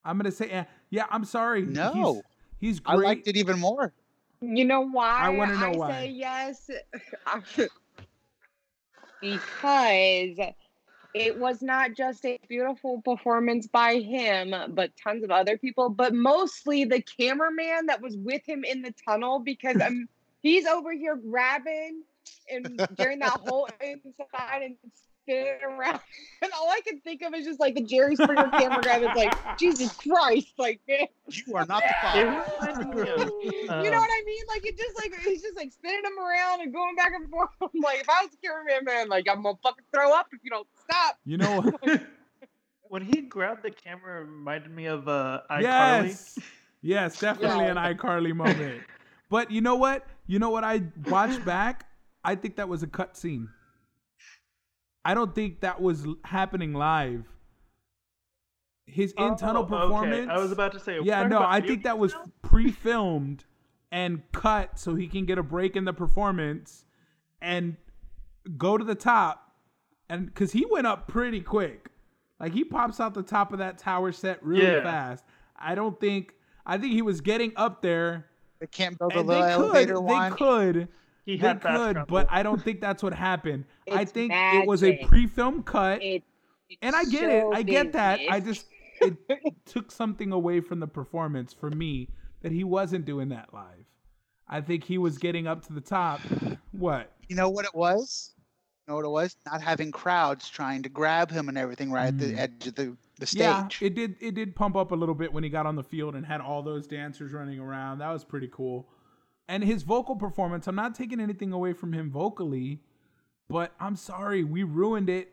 [0.05, 0.65] I'm gonna say eh.
[0.91, 1.63] Yeah, I'm sorry.
[1.63, 2.23] No.
[2.59, 3.93] he's, he's I liked it even more.
[4.41, 5.19] You know why?
[5.21, 5.91] I wanna know why.
[5.91, 6.71] say yes.
[9.21, 10.39] because
[11.17, 16.15] it was not just a beautiful performance by him, but tons of other people, but
[16.15, 20.09] mostly the cameraman that was with him in the tunnel because um,
[20.43, 22.03] he's over here grabbing
[22.51, 24.77] and during that whole inside and
[25.27, 26.01] spinning around.
[26.43, 29.17] And all I can think of is just like the Jerry Springer camera guy that's
[29.17, 31.07] like, Jesus Christ, like, man.
[31.31, 32.45] You are not the it father.
[32.61, 34.43] reminded me of, you know um, what I mean?
[34.47, 37.49] Like it just like he's just like spinning them around and going back and forth.
[37.63, 40.41] I'm like, if I was a cameraman, man, like I'm gonna fucking throw up if
[40.45, 41.19] you don't stop.
[41.25, 42.03] You know what?
[42.89, 45.63] when he grabbed the camera, it reminded me of uh, iCarly.
[45.63, 46.39] yes,
[46.83, 47.71] yes, definitely Yeah.
[47.71, 48.83] an iCarly moment.
[49.31, 50.07] But you know what?
[50.27, 50.65] You know what?
[50.65, 51.89] I watched back.
[52.23, 53.49] I think that was a cut scene.
[55.07, 57.25] I don't think that was happening live.
[58.87, 59.83] His in tunnel Oh, okay.
[59.85, 60.31] performance.
[60.31, 60.99] I was about to say.
[61.03, 63.45] Yeah, no, I think that was pre-filmed
[63.91, 66.85] and cut so he can get a break in the performance
[67.41, 67.77] and
[68.57, 69.55] go to the top.
[70.09, 71.89] And because he went up pretty quick,
[72.39, 74.83] like he pops out the top of that tower set really Yeah.
[74.83, 75.25] fast.
[75.57, 76.35] I don't think.
[76.65, 78.27] I think he was getting up there,
[78.61, 79.43] They can't build a and little
[79.73, 79.91] they could.
[79.97, 80.89] elevator They could.
[81.27, 83.65] He They had could, but I don't think that's what happened.
[83.91, 86.01] I It's think it was a pre-film cut.
[86.03, 86.23] It,
[86.81, 87.45] And I get it.
[87.53, 88.21] I get that.
[88.31, 88.67] I just
[89.01, 89.17] it
[89.67, 92.09] took something away from the performance for me
[92.43, 93.85] that he wasn't doing that live.
[94.49, 96.21] I think he was getting up to the top.
[96.71, 97.11] What?
[97.29, 98.33] You know what it was?
[98.87, 99.37] You know what it was?
[99.45, 102.39] Not having crowds trying to grab him and everything right at the Mm.
[102.39, 103.41] edge of the, the stage.
[103.41, 104.15] Yeah, it did.
[104.21, 106.41] It did pump up a little bit when he got on the field and had
[106.41, 107.99] all those dancers running around.
[107.99, 108.87] That was pretty cool.
[109.49, 110.67] And his vocal performance.
[110.67, 112.81] I'm not taking anything away from him vocally,
[113.49, 115.33] but I'm sorry we ruined it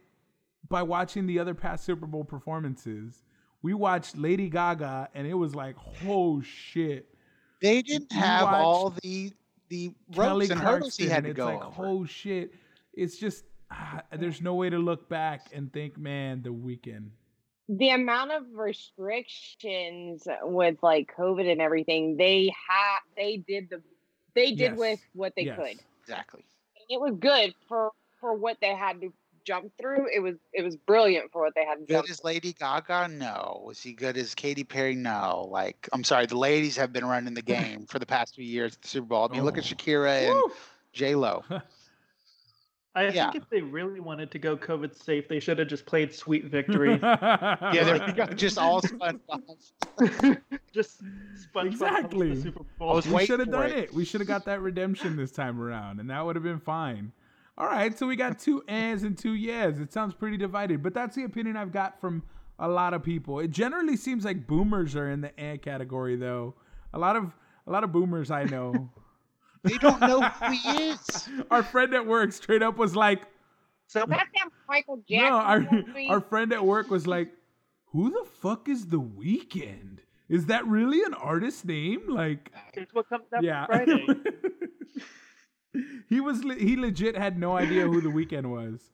[0.69, 3.23] by watching the other past Super Bowl performances.
[3.63, 7.07] We watched Lady Gaga, and it was like, oh shit.
[7.61, 9.33] they didn't You have all the
[9.69, 11.85] the ropes and hurdles he had and to it's go like, over.
[11.87, 12.53] oh shit.
[12.93, 17.09] It's just ah, there's no way to look back and think, man, the Weeknd.
[17.69, 23.81] the amount of restrictions with like COVID and everything, they had they did the
[24.35, 24.77] they did Yes.
[24.77, 25.57] with what they Yes.
[25.57, 25.79] could.
[26.01, 26.43] Exactly.
[26.89, 29.11] It was good for for what they had to
[29.45, 30.07] jump through.
[30.13, 33.07] It was it was brilliant for what they had to jump Good as Lady Gaga?
[33.09, 33.61] No.
[33.65, 34.95] Was he good as Katy Perry?
[34.95, 35.47] No.
[35.51, 37.41] Like, I'm sorry, the ladies have been running the
[37.81, 39.27] game for the past few years at the Super Bowl.
[39.29, 39.75] I mean, look at Oh.
[39.75, 40.51] Shakira and Woo!
[40.93, 41.43] J Lo.
[42.95, 43.31] I Yeah.
[43.31, 46.45] think if they really wanted to go COVID safe, they should have just played Sweet
[46.45, 46.99] Victory.
[47.01, 48.25] Yeah, there you go.
[48.27, 49.57] Just all SpongeBob.
[50.71, 51.03] just
[51.53, 52.35] SpongeBob Exactly.
[52.35, 52.95] the Super I Bowl.
[52.95, 53.77] was we should have done it.
[53.77, 53.93] it.
[53.93, 57.11] We should have got that redemption this time around, and that would have been fine.
[57.57, 59.77] All right, so we got two ands and two yes.
[59.79, 62.23] It sounds pretty divided, but that's the opinion I've got from
[62.59, 63.39] a lot of people.
[63.39, 66.55] It generally seems like boomers are in the eh category, though.
[66.93, 67.31] A lot of
[67.65, 68.89] a lot of boomers I know.
[69.63, 71.29] They don't know who he is.
[71.51, 73.23] our friend at work straight up was like,
[73.87, 76.07] So That's that Michael Jackson "No." Our movie.
[76.09, 77.31] our friend at work was like,
[77.91, 79.99] "Who the fuck is the Weeknd?
[80.29, 83.65] Is that really an artist name?" Like, here's what comes out yeah.
[83.65, 84.05] Friday.
[86.09, 88.91] he was le- he legit had no idea who the Weeknd was,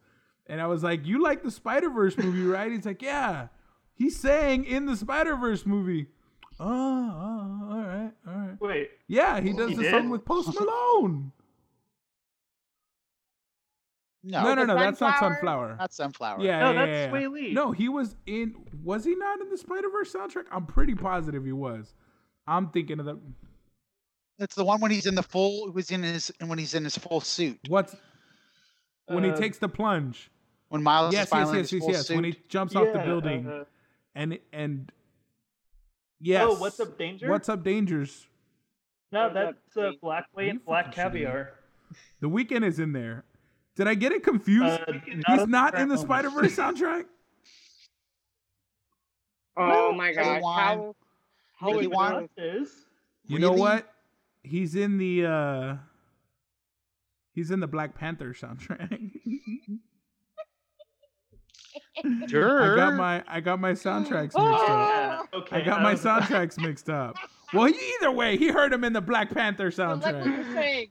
[0.48, 3.48] and I was like, "You like the Spider Verse movie, right?" He's like, "Yeah."
[3.96, 6.08] He sang in the Spider Verse movie.
[6.62, 8.62] Oh, oh, all right, all right.
[8.62, 9.92] Wait, Yeah, he does He the did?
[9.92, 11.32] song with Post Malone.
[14.22, 14.76] No, no, no, no.
[14.76, 15.32] That's not Sunflower?
[15.36, 15.76] Sunflower.
[15.80, 16.42] not Sunflower.
[16.42, 17.28] Yeah, No, yeah, that's yeah, yeah.
[17.28, 17.54] Swae Lee.
[17.54, 18.54] No, he was in.
[18.84, 20.44] Was he not in the Spider Verse soundtrack?
[20.52, 21.94] I'm pretty positive he was.
[22.46, 23.18] I'm thinking of the
[24.40, 25.72] It's the one when he's in the full.
[25.72, 27.60] Was in his and when he's in his full suit.
[27.70, 27.96] what's
[29.06, 30.30] when he Uh, takes the plunge.
[30.68, 32.08] When Miles Yes, is yes, yes, in yes, full yes.
[32.08, 32.16] suit.
[32.16, 33.64] When he jumps off the building uh,
[34.16, 34.92] and and
[36.20, 36.46] yes.
[36.48, 37.30] Oh, what's up, danger?
[37.30, 38.28] What's up, dangers?
[39.12, 39.98] No, that's uh, Danger?
[40.02, 41.20] Black Are you Wait, Black fucking shitting me?
[41.22, 41.54] Caviar.
[42.22, 43.24] The Weeknd is in there.
[43.76, 44.82] Did I get it confused?
[44.88, 45.98] Uh, He's at not in the.
[45.98, 47.06] Spider Verse soundtrack.
[49.58, 50.42] Oh No, my Eddie gosh.
[50.42, 50.58] Wan.
[50.58, 50.96] How,
[51.60, 52.30] how Eddie is Wan.
[52.38, 52.70] is.
[53.26, 53.92] You know what?
[54.44, 55.76] He's in the uh
[57.34, 59.12] He's in the Black Panther soundtrack.
[62.28, 62.74] Sure.
[62.74, 64.74] I got my I got my soundtracks oh, mixed Oh.
[64.74, 65.30] up.
[65.34, 65.58] Okay.
[65.58, 67.16] I got my soundtracks mixed up.
[67.54, 70.38] Well, either way, he heard him in the Black Panther But like we soundtrack.
[70.48, 70.88] were saying,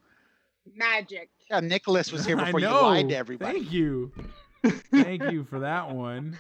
[0.75, 1.31] magic.
[1.51, 3.61] Yeah, Nicholas was here before you lied to everybody.
[3.61, 4.13] Thank you.
[4.91, 6.37] Thank you for that one.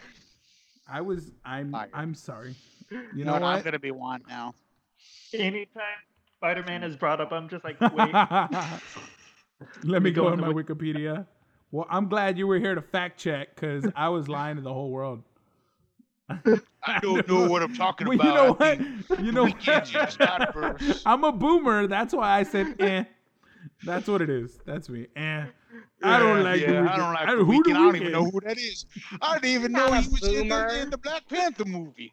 [0.90, 1.88] I was I'm Fire.
[1.94, 2.54] I'm sorry.
[2.90, 3.56] You You know know what?
[3.56, 4.54] I'm gonna be one now.
[5.34, 5.82] Anytime
[6.38, 8.12] Spider-Man is brought up, I'm just like, wait.
[9.84, 11.26] Let me go go on on my Wik- Wikipedia.
[11.70, 14.72] Well, I'm glad you were here to fact check because I was lying to the
[14.72, 15.22] whole world.
[16.30, 18.60] I don't know what I'm talking Well, you know about.
[19.08, 19.20] what?
[19.24, 21.02] You know We can't use Spider-Verse.
[21.06, 21.86] I'm a boomer.
[21.86, 23.04] That's why I said eh.
[23.84, 24.58] That's what it is.
[24.66, 25.06] That's me.
[25.16, 25.44] Eh.
[26.02, 26.86] I don't like yeah.
[26.92, 27.64] I don't like I- the who Weeknd.
[27.64, 28.86] the I don't even know who that is.
[29.22, 32.12] I didn't even know he was in the, in the Black Panther movie.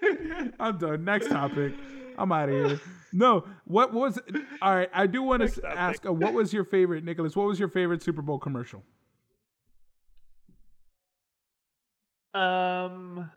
[0.60, 1.04] I'm done.
[1.04, 1.72] Next topic.
[2.18, 2.80] I'm out of here.
[3.16, 4.18] No, what was?
[4.60, 6.04] All right, I do want to ask.
[6.04, 7.34] Uh, what was your favorite, Nicholas?
[7.34, 8.82] What was your favorite Super Bowl commercial?
[12.34, 13.30] Um,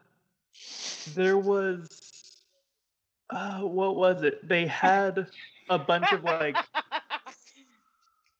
[1.15, 2.41] there was,
[3.29, 4.45] uh, what was it?
[4.45, 5.27] They had
[5.69, 6.57] a bunch of like.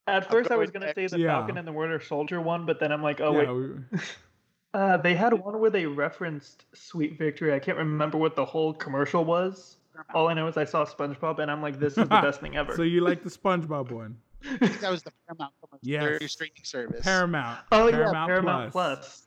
[0.08, 1.38] At first, I was going gonna say the Yeah.
[1.38, 4.00] Falcon and the Winter Soldier one, but then I'm like, oh Yeah, wait, we-
[4.74, 7.54] uh, they had one where they referenced Sweet Victory.
[7.54, 9.78] I can't remember what the whole commercial was.
[10.14, 12.56] All I know is I saw SpongeBob, and I'm like, this is the best thing
[12.56, 12.76] ever.
[12.76, 14.18] so you like the SpongeBob one?
[14.44, 15.80] I think that was the Paramount commercial.
[15.82, 16.20] Yes.
[16.20, 17.02] Their streaming service.
[17.04, 17.60] Paramount.
[17.72, 18.98] oh Paramount yeah, Paramount Plus.
[18.98, 19.26] Plus.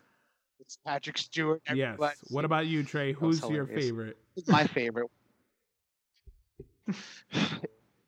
[0.61, 1.61] It's Patrick Stewart.
[1.75, 1.79] Yes.
[1.89, 2.17] everybody.
[2.31, 3.13] What about you, Trey?
[3.13, 4.17] Who's your favorite?
[4.47, 5.11] My favorite?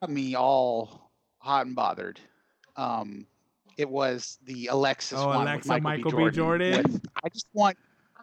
[0.01, 2.21] Got me all hot and bothered.
[2.77, 3.27] Um,
[3.77, 5.43] it was the Alexis Oh, one.
[5.43, 6.17] Alexa, with Michael B.
[6.17, 6.83] Michael, Jordan.
[6.85, 7.77] with- I just want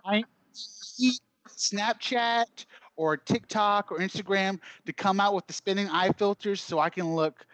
[0.05, 0.23] I
[0.53, 1.13] see
[1.47, 2.65] Snapchat
[2.95, 7.15] or TikTok or Instagram to come out with the spinning eye filters so I can
[7.15, 7.45] look.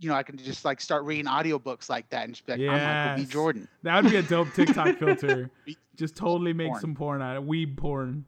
[0.00, 2.60] You know, I can just like start reading audiobooks like that and just be like,
[2.68, 3.30] I'm Michael B.
[3.30, 3.68] Jordan.
[3.84, 5.48] That would be a dope TikTok filter.
[5.94, 6.80] Just totally make Porn.
[6.80, 7.48] some porn out of it.
[7.48, 8.24] Weeb porn.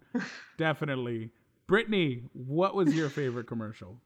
[0.56, 1.30] Definitely.
[1.66, 3.96] Brittany, what was your favorite commercial?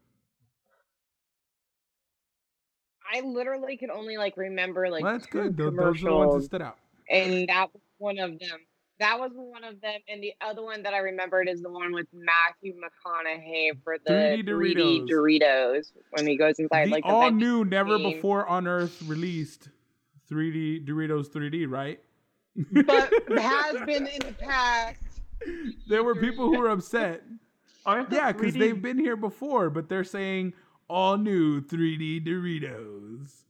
[3.11, 5.57] I literally could only like remember like well, that's two good.
[5.57, 6.77] Tho- Those are the ones that stood out.
[7.09, 8.59] and that was one of them.
[8.99, 11.93] That was one of them, and the other one that I remembered is the one
[11.93, 17.09] with Matthew McConaughey for the 3D 3D Doritos, when he goes inside the like the
[17.09, 19.69] all vending new, never before on Earth released
[20.29, 22.01] 3D Doritos 3D, right?
[22.85, 24.99] but has been in the past.
[25.87, 27.23] there were people who were upset.
[27.85, 30.53] Aren't Yeah, because 3D they've been here before, but they're saying
[30.89, 33.45] all new 3D Doritos.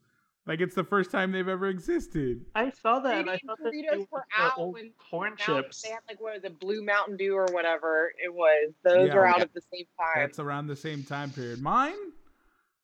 [0.50, 2.44] Like it's the first time they've ever existed.
[2.56, 3.20] I saw that.
[3.20, 5.84] and I 3D thought that were were the out when corn chips.
[5.84, 8.74] They had like what was it, Blue Mountain Dew or whatever it was.
[8.84, 9.14] Those Yeah.
[9.14, 9.44] were out Yeah.
[9.44, 10.16] at the same time.
[10.24, 11.62] That's around the same time period.
[11.62, 11.94] Mine,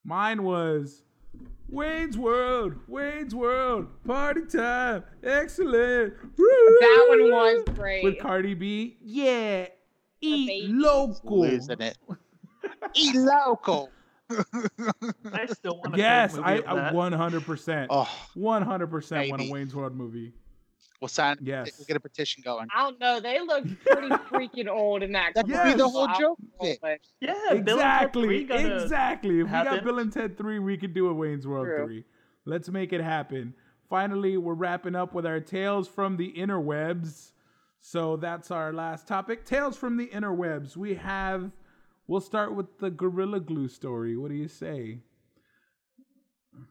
[0.03, 1.01] mine was
[1.67, 2.75] Wayne's World.
[2.87, 3.87] Wayne's World.
[4.05, 5.03] Party time.
[5.23, 6.13] Excellent.
[6.37, 8.03] that one was great.
[8.03, 8.97] with Cardi B.
[9.01, 9.69] Yeah.
[10.21, 10.67] Eat baby.
[10.71, 11.41] local.
[11.41, 11.97] Losing it.
[12.93, 13.89] Eat local.
[14.29, 16.93] I still want to Yes, see a I movie of that.
[16.93, 17.87] 100%.
[17.89, 20.33] Oh, 100% want a Wayne's World movie.
[21.01, 21.37] we'll sign.
[21.41, 21.71] Yes.
[21.77, 22.67] We'll get a petition going.
[22.75, 23.19] I don't know.
[23.19, 25.33] They look pretty freaking old in that.
[25.35, 28.43] That could be the whole joke know, of Yeah, Bill and Ted Exactly.
[28.51, 29.39] Exactly.
[29.41, 29.83] If we got.
[29.83, 31.85] Bill and Ted 3, we could do a Wayne's World True.
[31.85, 32.03] 3.
[32.45, 33.53] Let's make it happen.
[33.89, 37.31] Finally, we're wrapping up with our Tales from the Interwebs.
[37.81, 39.45] So that's our last topic.
[39.45, 40.75] Tales from the Interwebs.
[40.75, 41.51] We have,
[42.07, 44.17] we'll start with the Gorilla Glue story.
[44.17, 44.99] What do you say?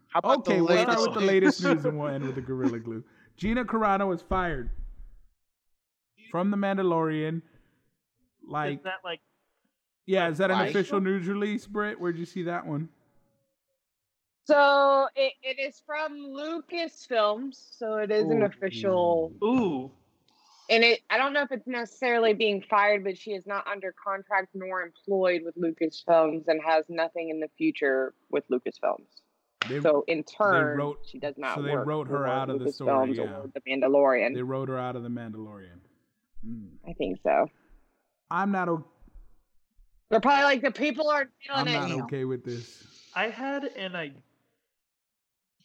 [0.09, 2.41] How about Okay, the we'll start with the latest news and we'll end with the
[2.41, 3.05] Gorilla Glue.
[3.37, 4.71] Gina Carano is fired
[6.31, 7.43] from The Mandalorian.
[8.47, 9.21] Like, Is that like
[10.07, 11.99] yeah, is that an official news release, Britt?
[11.99, 12.89] Where'd you see that one?
[14.47, 19.33] so it, it is from Lucasfilms, so it is an official.
[19.43, 19.91] ooh?
[20.71, 23.95] And it, I don't know if it's necessarily being fired, but she is not under
[24.03, 29.07] contract nor employed with Lucasfilms and has nothing in the future with Lucasfilms.
[29.69, 32.61] They, so in turn, wrote- she does not so they work wrote her out of
[32.61, 33.41] the story, or yeah.
[33.55, 34.35] The Mandalorian.
[34.35, 35.81] they wrote her out of the Mandalorian.
[36.47, 36.69] Mm.
[36.89, 37.47] I think so.
[38.31, 38.69] I'm not.
[38.69, 38.85] o-
[40.11, 42.01] They're probably like the people aren't I'm not it.
[42.03, 42.85] okay with this.
[43.15, 44.13] I had an I.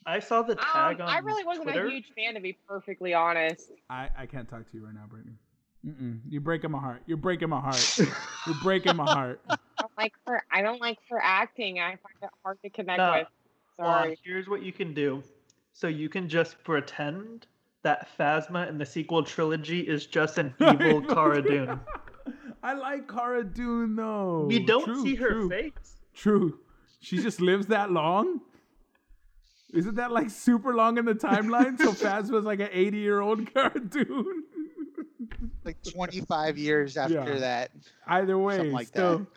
[0.06, 1.88] I saw the tag Um, on I really wasn't Twitter.
[1.88, 3.72] a huge fan, to be perfectly honest.
[3.90, 5.36] I, I can't talk to you right now, Brittany.
[5.86, 6.20] Mm-mm.
[6.28, 7.04] You're breaking my heart.
[7.06, 7.98] You're breaking my heart.
[8.46, 9.42] You're breaking my heart.
[9.50, 10.44] I don't like her.
[10.52, 11.80] I don't like her acting.
[11.80, 13.12] I find it hard to connect No.
[13.14, 13.28] with.
[13.78, 14.20] Well, Sorry.
[14.24, 15.24] here's what you can do.
[15.74, 17.48] So you can just pretend
[17.84, 21.80] that Phasma in the sequel trilogy is just an evil Cara Dune.
[22.62, 24.46] I like Cara Dune though.
[24.50, 25.72] We don't True, see her true, face.
[26.14, 26.60] True.
[27.00, 28.42] She just lives that long.
[29.74, 31.78] Isn't that like super long in the timeline?
[31.78, 34.44] So Phasma's like an 80 year old Cara Dune.
[35.64, 37.40] Like 25 years after Yeah.
[37.40, 37.72] that.
[38.08, 39.28] Either way, Something like still,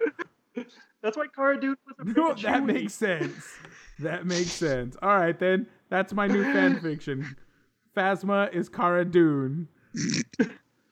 [1.03, 2.65] That's why Cara Dune was a No, that Chewie.
[2.67, 3.45] makes sense.
[3.99, 4.97] That makes sense.
[5.03, 5.67] All right, then.
[5.91, 7.37] That's my new fan fiction.
[7.97, 9.69] Phasma is Cara Dune.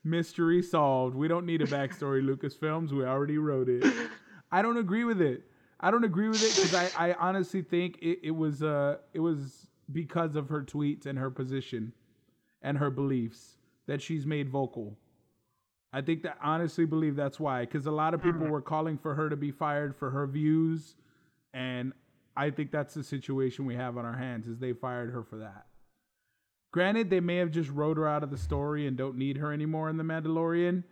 [0.05, 1.14] Mystery solved.
[1.14, 2.91] We don't need a backstory, Lucasfilms.
[2.93, 3.84] We already wrote it.
[4.53, 5.43] I don't agree with it.
[5.81, 9.20] I don't agree with it because I, I honestly think it, it was uh it
[9.20, 11.93] was because of her tweets and her position
[12.62, 13.57] and her beliefs
[13.87, 14.97] that she's made vocal.
[15.93, 19.14] I think that honestly believe that's why because a lot of people were calling for
[19.14, 20.95] her to be fired for her views,
[21.53, 21.93] and
[22.37, 25.39] I think that's the situation we have on our hands is they fired her for
[25.39, 25.66] that.
[26.72, 29.53] Granted, they may have just wrote her out of the story and don't need her
[29.53, 30.85] anymore in the Mandalorian,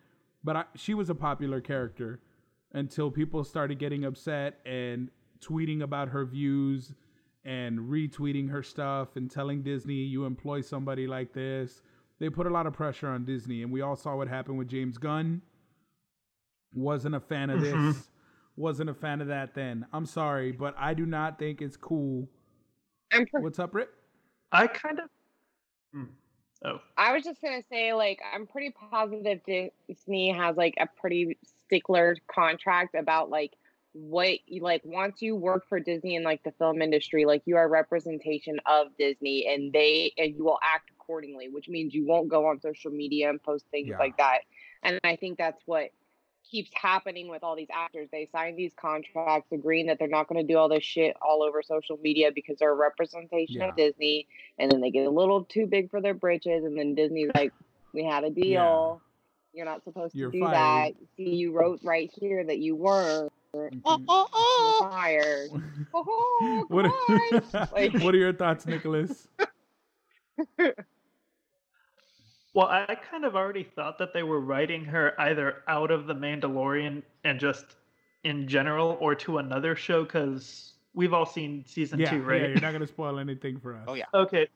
[0.42, 2.20] but I, she was a popular character
[2.72, 5.10] until people started getting upset and
[5.40, 6.92] tweeting about her views
[7.44, 11.82] and retweeting her stuff and telling Disney, you employ somebody like this.
[12.18, 14.68] They put a lot of pressure on Disney, and we all saw what happened with
[14.68, 15.40] James Gunn.
[16.74, 17.92] Wasn't a fan of Mhm.
[17.94, 18.10] this.
[18.56, 19.86] Wasn't a fan of that then.
[19.92, 22.28] I'm sorry, but I do not think it's cool.
[23.12, 23.94] I'm pre- What's up, Rip?
[24.50, 25.10] I kind of.
[25.92, 26.04] Hmm.
[26.64, 26.80] Oh.
[26.96, 31.38] I was just gonna say, like, I'm pretty positive Disney has like a pretty
[31.68, 33.52] stickler contract about like
[33.92, 37.56] what you like once you work for Disney in like the film industry, like you
[37.56, 42.06] are a representation of Disney and they and you will act accordingly, which means you
[42.06, 43.98] won't go on social media and post things Yeah.
[43.98, 44.40] like that.
[44.82, 45.90] And I think that's what
[46.48, 48.08] keeps happening with all these actors.
[48.10, 51.42] They sign these contracts agreeing that they're not going to do all this shit all
[51.42, 53.68] over social media because they're a representation Yeah.
[53.68, 54.26] of Disney.
[54.58, 56.64] And then they get a little too big for their britches.
[56.64, 57.52] And then Disney's like,
[57.92, 59.02] we had a deal.
[59.52, 61.06] You're not supposed to You're do fired." that.
[61.16, 64.04] See, you wrote right here that you were Oh, Mhm.
[64.08, 64.88] oh, oh.
[64.90, 65.50] fired.
[65.94, 66.92] Oh, what, come
[67.62, 67.68] on.
[67.72, 69.26] Like- what are your thoughts, Nicholas?
[72.54, 76.14] Well, I kind of already thought that they were writing her either out of The
[76.14, 77.76] Mandalorian and just
[78.24, 82.40] in general or to another show because we've all seen season yeah, two, right?
[82.42, 83.84] yeah, you're not gonna spoil anything for us.
[83.86, 84.06] Oh, yeah.
[84.12, 84.48] Okay.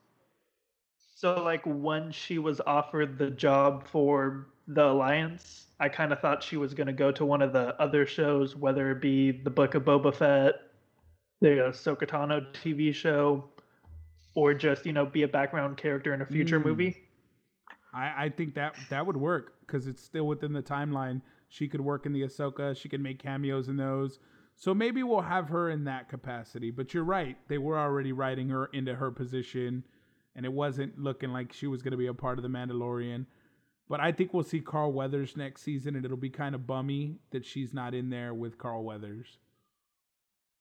[1.15, 6.43] So, like, when she was offered the job for the Alliance, I kind of thought
[6.43, 9.51] she was going to go to one of the other shows, whether it be the
[9.51, 10.55] Book of Boba Fett,
[11.41, 13.45] the Ahsoka Tano TV show,
[14.35, 16.65] or just, you know, be a background character in a future Mm.
[16.67, 16.97] movie.
[17.93, 21.21] I, I think that that would work because it's still within the timeline.
[21.49, 22.75] She could work in the Ahsoka.
[22.77, 24.19] She could make cameos in those.
[24.57, 26.71] So maybe we'll have her in that capacity.
[26.71, 29.85] But you're right; they were already writing her into her position,
[30.37, 33.27] and it wasn't looking like she was going to be a part of the Mandalorian.
[33.93, 37.19] But I think we'll see Carl Weathers next season, and it'll be kind of bummy
[37.29, 39.37] that she's not in there with Carl Weathers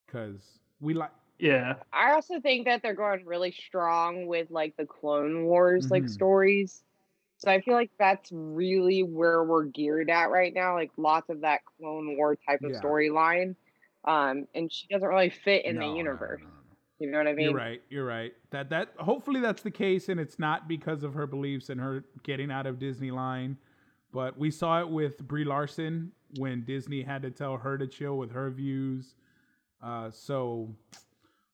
[0.06, 1.12] because we like.
[1.40, 1.76] Yeah.
[1.94, 6.10] I also think that they're going really strong with like the Clone Wars like Mhm.
[6.10, 6.84] stories.
[7.38, 10.74] So I feel like that's really where we're geared at right now.
[10.74, 12.82] Like lots of that Clone War type of Yeah.
[12.82, 13.56] storyline.
[14.04, 16.42] Um, and she doesn't really fit in No, no, the universe.
[16.42, 16.61] no, no.
[17.02, 17.50] You know what I mean?
[17.50, 17.82] You're right.
[17.90, 18.32] You're right.
[18.52, 22.06] That that hopefully that's the case, and it's not because of her beliefs and her
[22.22, 23.58] getting out of Disney line.
[24.14, 28.20] But we saw it with Brie Larson when Disney had to tell her to chill
[28.20, 29.16] with her views.
[29.82, 30.76] Uh, so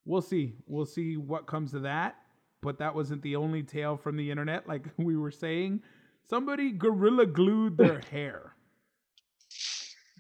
[0.04, 0.56] we'll see.
[0.68, 2.18] We'll see what comes of that.
[2.62, 5.82] But that wasn't the only tale from the internet, like we were saying.
[6.30, 8.52] Somebody gorilla glued their hair.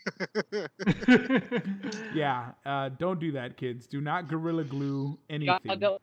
[2.14, 3.88] Yeah, uh, don't do that, kids.
[3.88, 5.80] Do not gorilla glue Y'all anything.
[5.80, 6.02] don't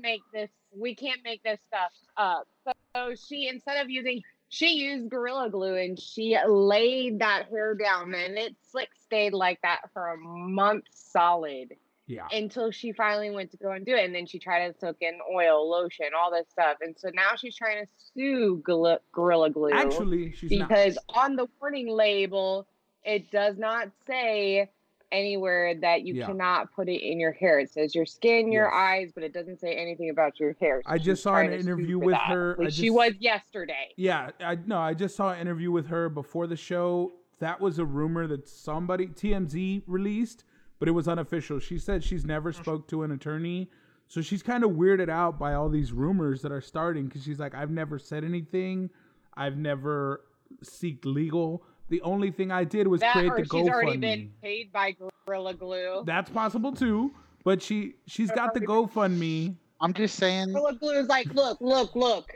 [0.00, 0.50] make this.
[0.76, 2.46] We can't make this stuff up.
[2.64, 7.74] So, so she instead of using, she used gorilla glue and she laid that hair
[7.74, 11.74] down, and it slick stayed like that for a month solid
[12.06, 12.26] Yeah.
[12.32, 14.04] until she finally went to go and do it.
[14.04, 17.36] And then she tried to soak in oil, lotion, all this stuff, and so now
[17.36, 20.68] she's trying to sue Gorilla, gorilla Glue Actually, she's not.
[20.68, 22.66] because on the warning label
[23.04, 24.70] it does not say
[25.12, 26.26] anywhere that you Yeah.
[26.26, 27.58] cannot put it in your hair.
[27.58, 28.74] It says your skin, your Yes.
[28.74, 30.82] eyes, but it doesn't say anything about your hair.
[30.86, 32.28] I just saw an trying to sue interview with that.
[32.28, 32.56] her.
[32.58, 33.92] I least she was yesterday.
[33.96, 37.12] Yeah, I no, I just saw an interview with her before the show.
[37.40, 40.44] That was a rumor that somebody TMZ released,
[40.78, 41.58] but it was unofficial.
[41.58, 42.56] She said she's never mm.
[42.56, 43.68] spoke to an attorney.
[44.08, 47.38] So she's kind of weirded out by all these rumors that are starting cuz she's
[47.38, 48.90] like I've never said anything.
[49.34, 50.22] I've never
[50.62, 51.64] seeked legal.
[51.92, 54.96] The only thing I did was That create or the she's already been paid by
[55.26, 56.04] Gorilla Glue.
[56.06, 57.12] That's possible too,
[57.44, 59.54] but she she's got the GoFundMe.
[59.78, 60.54] I'm just saying.
[60.54, 62.30] Gorilla Glue is like, look, look, look.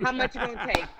[0.00, 0.84] How much you gonna take?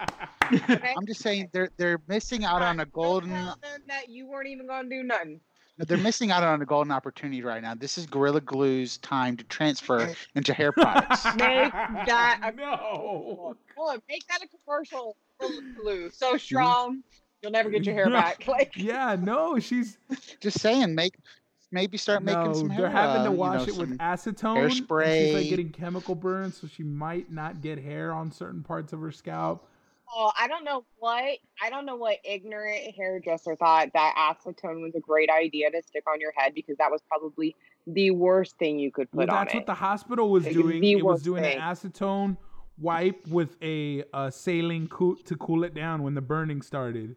[0.53, 0.95] Okay?
[0.99, 3.31] I'm just saying they're they're missing out on a golden.
[3.31, 3.57] tell
[3.87, 5.41] that you weren't even gonna do nothing.
[5.79, 7.77] They're missing out on a golden opportunity right now.
[7.77, 11.25] This is Gorilla Glue's time to transfer into hair products.
[11.37, 13.57] Make that a no.
[13.79, 15.17] Look, make that a commercial.
[15.39, 17.05] Gorilla Glue, so strong,
[17.43, 18.45] you'll never get your hair back.
[18.49, 19.99] Like, Yeah, no, she's
[20.41, 21.15] just saying, make
[21.73, 22.83] maybe start making no, some hair.
[22.83, 24.63] they're having uh, to you wash know, it with some- acetone.
[24.65, 25.49] and She's like hairspray.
[25.49, 29.69] getting chemical burns, so she might not get hair on certain parts of her scalp.
[30.13, 34.95] oh, I don't know what I don't know what ignorant hairdresser thought that acetone was
[34.97, 37.55] a great idea to stick on your head because that was probably
[37.87, 39.59] the worst thing you could Well, put on that's it.
[39.59, 40.81] what the hospital was Like, doing.
[40.81, 41.59] the It was doing thing.
[41.59, 42.37] an acetone
[42.79, 47.15] wipe with a, a saline cool, to cool it down when the burning started.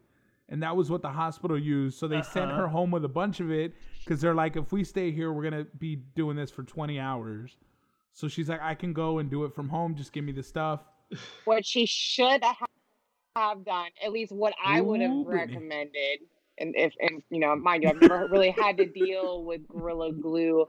[0.54, 1.98] And that was what the hospital used.
[1.98, 2.60] So they sent Uh-huh.
[2.60, 3.74] her home with a bunch of it
[4.04, 7.00] because they're like, if we stay here, we're going to be doing this for 20
[7.00, 7.56] hours.
[8.12, 9.96] So she's like, I can go and do it from home.
[9.96, 10.78] Just give me the stuff.
[11.44, 12.44] what she should
[13.34, 16.20] have done, at least what I would have recommended,
[16.58, 20.12] and if and you know, mind you, I've never really had to deal with Gorilla
[20.12, 20.68] Glue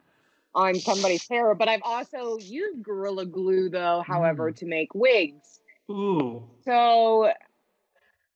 [0.56, 4.56] on somebody's hair, but I've also used Gorilla Glue though, however, Mm.
[4.56, 5.60] to make wigs.
[5.92, 6.42] Ooh.
[6.64, 7.32] So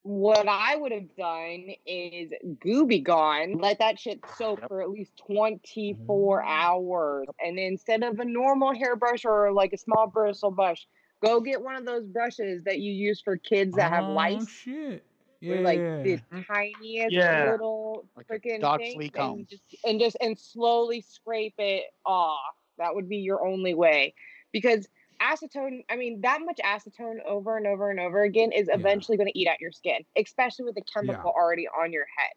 [0.09, 2.31] what I would have done is
[2.65, 5.33] Gooby Gone, let that shit soak for at least mm-hmm.
[5.33, 7.27] 24 hours.
[7.39, 10.87] And then instead of a normal hairbrush or like a small bristle brush,
[11.23, 14.49] go get one of those brushes that you use for kids that have oh, lice.
[14.49, 15.03] shit.
[15.43, 15.59] with, Yeah.
[15.59, 17.51] like the tiniest Yeah.
[17.51, 19.45] little Like freaking dog thing, flea and comb.
[19.47, 22.55] just and just and slowly scrape it off.
[22.79, 24.15] That would be your only way,
[24.51, 24.87] because
[25.21, 25.83] acetone.
[25.89, 28.75] I mean, that much acetone over and over and over again is Yeah.
[28.75, 32.31] eventually going to eat at your skin, especially with the chemical already on your head.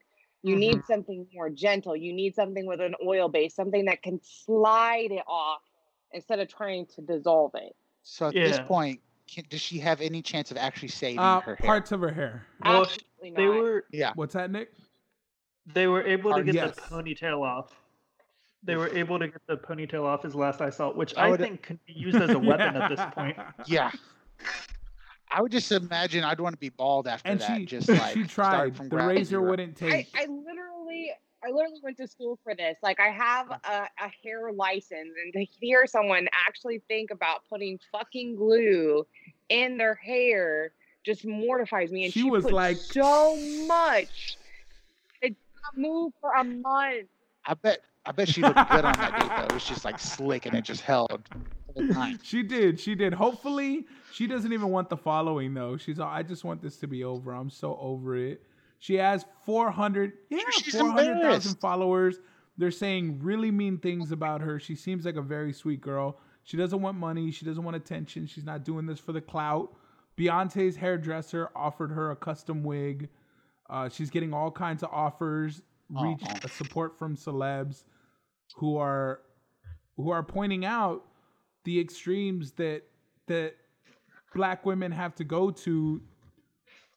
[0.45, 1.95] You need something more gentle.
[1.97, 5.62] You need something with an oil base, something that can slide it off
[6.12, 7.76] instead of trying to dissolve it.
[8.03, 9.01] So at this point,
[9.33, 11.64] can, does she have any chance of actually saving uh, her hair?
[11.66, 12.45] parts of her hair.
[12.64, 13.55] Well, Absolutely They not.
[13.62, 14.12] were Yeah.
[14.16, 14.72] What's that, Nick?
[15.72, 16.74] they were able to Are- get yes.
[16.74, 17.72] the ponytail off.
[18.64, 21.36] They were able to get the ponytail off his last I saw, which I I,
[21.36, 23.36] think can be used as a weapon at this point.
[23.66, 23.90] Yeah.
[25.30, 27.56] I would just imagine I'd want to be bald after And that.
[27.56, 28.76] she just like she tried.
[28.76, 29.48] from The razor zero.
[29.50, 30.08] wouldn't take.
[30.14, 31.10] I literally
[31.44, 32.76] I literally went to school for this.
[32.82, 37.80] Like I have a, a hair license and to hear someone actually think about putting
[37.90, 39.04] fucking glue
[39.48, 40.72] in their hair
[41.04, 42.04] just mortifies me.
[42.04, 43.36] And She she, was put like- so
[43.66, 44.36] much.
[45.20, 47.08] It did not move for a month.
[47.44, 49.44] I bet I bet she looked good on that date though.
[49.44, 51.22] It was just like slick and it just held
[51.74, 52.18] the whole time.
[52.22, 52.80] She did.
[52.80, 53.14] She did.
[53.14, 55.76] Hopefully, she doesn't even want the following though.
[55.76, 57.32] She's all, I just want this to be over.
[57.32, 58.42] I'm so over it.
[58.78, 62.18] She has 400, yeah, She's 400,000 followers.
[62.59, 64.59] They're saying really mean things about her.
[64.59, 66.18] She seems like a very sweet girl.
[66.42, 67.30] She doesn't want money.
[67.30, 68.26] She doesn't want attention.
[68.26, 69.72] She's not doing this for the clout.
[70.18, 73.09] Beyonce's hairdresser offered her a custom wig.
[73.70, 76.49] Uh, she's getting all kinds of offers, reach Uh-uh.
[76.49, 77.84] support from celebs
[78.57, 79.21] who are
[79.96, 81.04] who are pointing out
[81.64, 82.83] the extremes that
[83.26, 83.54] that
[84.34, 86.00] black women have to go to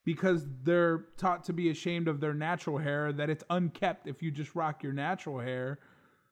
[0.06, 4.32] because they're taught to be ashamed of their natural hair that it's unkept if you
[4.32, 5.80] just rock your natural hair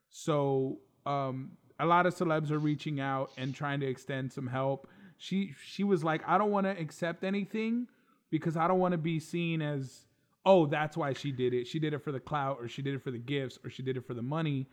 [0.10, 4.88] so um a lot of celebs are reaching out and trying to extend some help
[5.18, 7.88] she she was like i don't want to accept anything
[8.30, 10.06] because i don't want to be seen as
[10.46, 11.68] oh that's why she did it.
[11.68, 13.84] She did it for the clout or she did it for the gifts or she
[13.84, 14.68] did it for the money.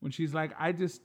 [0.00, 1.00] When she's like i just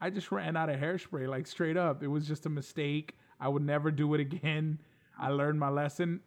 [0.00, 2.02] i just ran out of hairspray like straight up.
[2.02, 3.16] It was just a mistake.
[3.40, 4.78] I would never do it again.
[5.18, 6.20] I learned my lesson.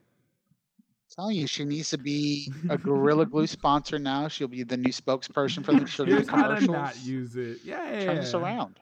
[1.15, 4.27] Telling you, she needs to be a Gorilla Glue sponsor now.
[4.27, 6.67] She'll be the new spokesperson for the, for the how to commercials.
[6.67, 7.59] not use it.
[7.63, 8.79] Yeah Turn this around.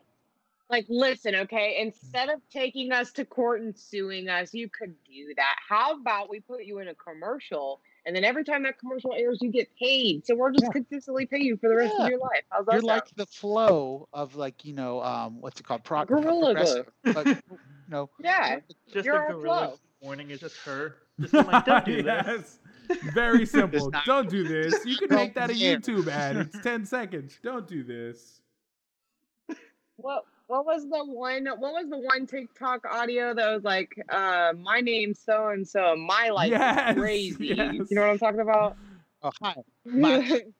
[0.70, 5.34] Like, listen, okay, instead of taking us to court and suing us, you could do
[5.36, 5.56] that.
[5.68, 9.40] How about we put you in a commercial and then every time that commercial airs,
[9.42, 10.26] you get paid.
[10.26, 10.72] So we're just Yeah.
[10.72, 12.06] consistently pay you for the rest Yeah.
[12.06, 12.44] of your life.
[12.50, 12.88] How's that You're sound?
[12.88, 15.84] like the flow of like you know um what's it called?
[15.84, 17.38] Pro- Gorilla progressive, but you
[17.88, 18.60] know yeah.
[18.92, 19.80] Just You're a on gorilla flow.
[20.02, 20.98] warning is just her.
[21.20, 22.60] Just like, don't do this.
[23.14, 23.92] Very simple.
[24.06, 24.86] Don't do this.
[24.86, 26.36] You can make that a YouTube ad.
[26.38, 27.38] It's 10 seconds.
[27.42, 28.42] Don't do this.
[29.98, 34.54] What what was the one what was the one TikTok audio that was like, uh,
[34.62, 37.48] my name's so and so, my life Yes, is crazy.
[37.58, 37.72] yes.
[37.90, 38.78] You know what I'm talking about?
[39.24, 39.56] Oh, hi.
[39.84, 40.52] My, my name's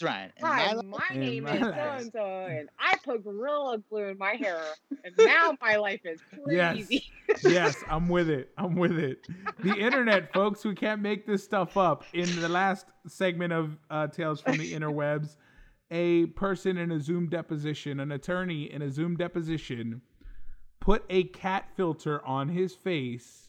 [0.00, 0.32] Ryan.
[0.40, 4.32] Hi, my my, name is so and so, and I put Gorilla Glue in my
[4.34, 4.56] hair,
[5.04, 6.76] and now my life is Yes.
[6.76, 7.04] crazy.
[7.42, 8.48] Yes, I'm with it.
[8.56, 9.18] I'm with it.
[9.62, 12.08] The internet, folks, we can't make this stuff up.
[12.14, 15.36] In the last segment of uh, Tales from the Interwebs,
[15.94, 20.02] a person in a Zoom deposition, an attorney in a Zoom deposition,
[20.80, 23.48] put a cat filter on his face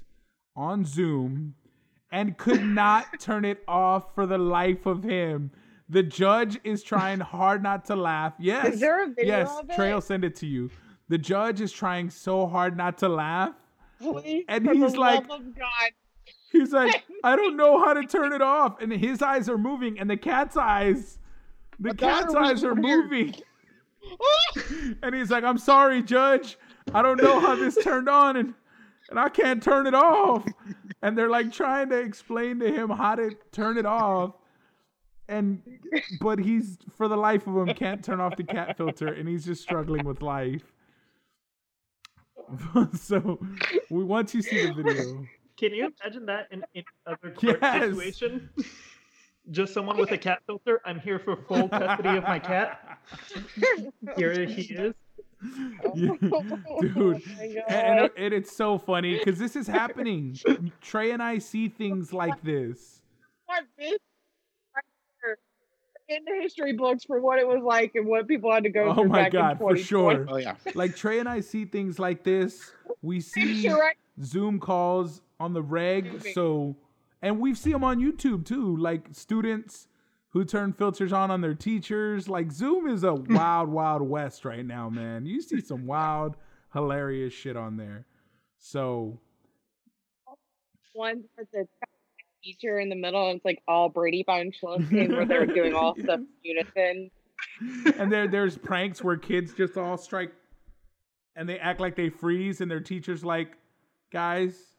[0.56, 1.56] on Zoom
[2.12, 5.50] and could not turn it off for the life of him.
[5.90, 8.34] The judge is trying hard not to laugh.
[8.40, 8.76] Yes.
[8.76, 9.76] Is there a video yes, of it?
[9.76, 10.70] Trey will send it to you.
[11.10, 13.56] The judge is trying so hard not to laugh.
[14.00, 15.42] Please, And he's like- God.
[16.52, 18.82] He's like, I don't know how to turn it off.
[18.82, 21.18] And his eyes are moving, and the cat's eyes,
[21.80, 23.36] the My cat's eyes are moving.
[25.02, 26.58] and he's like, I'm sorry, Judge.
[26.94, 28.54] I don't know how this turned on, and
[29.10, 30.46] and I can't turn it off.
[31.02, 34.34] And they're like trying to explain to him how to turn it off.
[35.28, 35.62] And
[36.22, 39.46] but he's for the life of him can't turn off the cat filter, and he's
[39.46, 40.72] just struggling with life.
[42.96, 43.40] so
[43.90, 45.26] we once you see the video.
[45.58, 47.82] Can you imagine that in any other court Yes.
[47.90, 48.50] situation?
[49.52, 50.82] Just someone with a cat filter.
[50.86, 53.00] I'm here for full custody of my cat.
[54.18, 54.94] Here he is.
[55.94, 57.02] Yeah, Oh dude.
[57.02, 60.36] my And, and- and it's so funny because this is happening.
[60.82, 63.02] Trey and I see things like this.
[63.46, 63.92] What this
[64.76, 64.84] right
[65.22, 65.38] here
[66.10, 68.86] in the history books for what it was like and what people had to go
[68.90, 70.26] Oh through my back God, in for sure.
[70.28, 70.56] Oh, yeah.
[70.74, 72.72] Like Trey and I see things like this.
[73.04, 73.96] We see You're right.
[74.24, 76.26] Zoom calls on the reg.
[76.34, 76.76] So,
[77.26, 78.78] and we see them on YouTube too.
[78.78, 79.88] Like students
[80.30, 82.30] who turn filters on on their teachers.
[82.30, 85.26] Like Zoom is a wild, wild west right now, man.
[85.26, 86.36] You see some wild,
[86.72, 88.06] hilarious shit on there.
[88.60, 89.20] So,
[90.94, 91.68] One with the
[92.44, 95.96] teacher in the middle, and it's like all Brady Bunch looking where they're doing all
[96.00, 97.10] stuff in unison.
[97.98, 100.32] and there there's pranks where kids just all strike
[101.36, 103.58] and they act like they freeze and their teacher's like
[104.12, 104.75] guys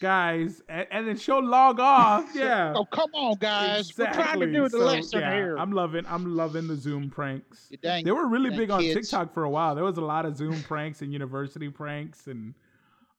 [0.00, 3.96] guys and, and then she'll log off yeah Oh, come on, guys.
[3.96, 5.56] We're trying to do the So, lesson yeah, here.
[5.58, 9.08] i'm loving i'm loving the zoom pranks dang- they were really big on kids.
[9.10, 12.54] tiktok for a while there was a lot of zoom pranks and university pranks and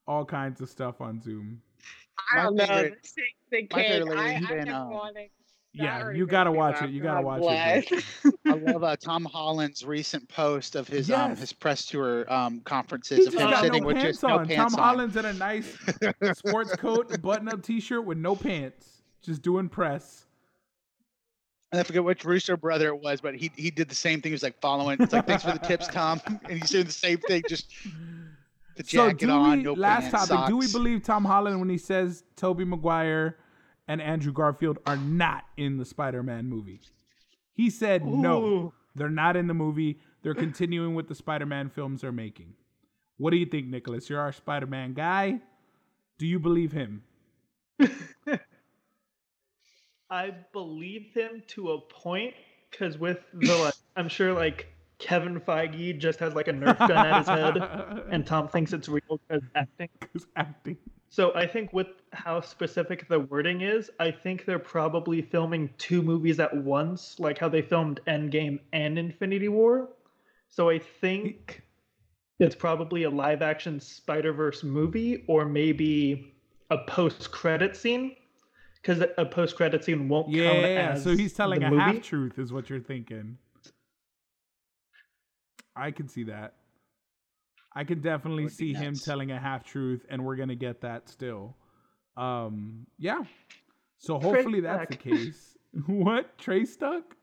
[0.07, 1.61] all kinds of stuff on zoom
[2.31, 2.65] I My don't know.
[2.67, 3.07] favorite-
[3.51, 5.29] The, my kid, favorite I, lady, I he kept been, um, wanting.
[5.73, 8.03] Yeah you gotta watch it you gotta God watch it.
[8.45, 12.59] I love uh, Tom Holland's recent post of his um his press tour um He
[12.61, 14.47] conferences of just him got sitting no with pants just no on.
[14.47, 14.87] pants Tom on.
[14.89, 15.77] Holland's in a nice
[16.33, 20.25] sports coat, button-up T-shirt with no pants, just doing press.
[21.71, 24.31] And I forget which Russo brother it was, but he he did the same thing.
[24.31, 24.97] He was like following.
[24.99, 26.19] It's like thanks for the tips, Tom.
[26.49, 27.71] And he's doing the same thing, just
[28.75, 29.63] the So jacket do on, we?
[29.63, 33.37] no last pants, topic: Do we believe Tom Holland when he says Tobey Maguire
[33.91, 36.79] and Andrew Garfield are not in the Spider-Man movie?
[37.53, 39.99] He said no, they're not in the movie.
[40.23, 42.53] They're continuing with the Spider-Man films they're making.
[43.17, 44.09] What do you think, Nicholas?
[44.09, 45.41] You're our Spider-Man guy.
[46.17, 47.03] Do you believe him?
[50.09, 52.33] I believe him to a point
[52.69, 56.91] because with the like, I'm sure like Kevin Feige just has like a Nerf gun
[56.91, 57.57] at his head,
[58.09, 59.89] and Tom thinks it's real because acting.
[59.99, 60.77] Because acting.
[61.11, 66.01] So I think with how specific the wording is, I think they're probably filming two
[66.01, 69.89] movies at once, like how they filmed Endgame and Infinity War.
[70.47, 71.63] So I think
[72.39, 76.33] it's probably a live action Spider Verse movie or maybe
[76.69, 78.15] a post credit scene.
[78.81, 82.39] Because a post credit scene won't count Yeah, as so he's telling a half truth,
[82.39, 83.37] is what you're thinking.
[85.75, 86.53] I can see that.
[87.73, 91.55] I can definitely see him telling a half truth, and we're gonna get that still.
[92.17, 93.23] Um, yeah.
[93.97, 95.57] So hopefully that's the case.
[95.85, 96.37] what?
[96.37, 97.15] Trey stuck?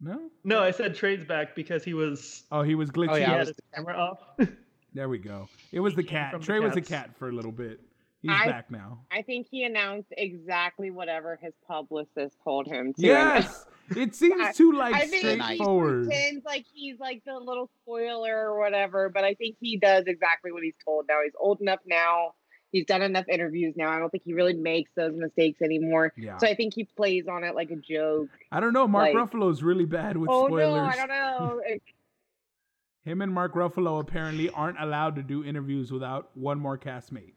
[0.00, 0.30] No.
[0.44, 3.10] No, I said trades back because he was Oh, he was glitchy.
[3.10, 4.20] Oh, yeah, I had was- his camera off.
[4.94, 5.48] There we go.
[5.70, 6.32] It was the cat.
[6.32, 7.78] from the Trey was a cat for a little bit.
[8.22, 9.00] He's I- back now.
[9.10, 13.02] I think he announced exactly whatever his publicist told him to.
[13.02, 13.64] Yes.
[13.96, 16.08] It seems too like I think he straightforward.
[16.08, 20.52] pretends like he's like the little spoiler or whatever, but I think he does exactly
[20.52, 21.20] what he's told now.
[21.24, 22.34] He's old enough now.
[22.70, 23.90] He's done enough interviews now.
[23.90, 26.12] I don't think he really makes those mistakes anymore.
[26.18, 26.36] Yeah.
[26.36, 28.28] So I think he plays on it like a joke.
[28.52, 28.86] I don't know.
[28.86, 30.76] Mark like- Ruffalo's really bad with oh spoilers.
[30.76, 31.60] no, I don't know.
[33.04, 37.32] Him and Mark Ruffalo apparently aren't allowed to do interviews without one more castmate.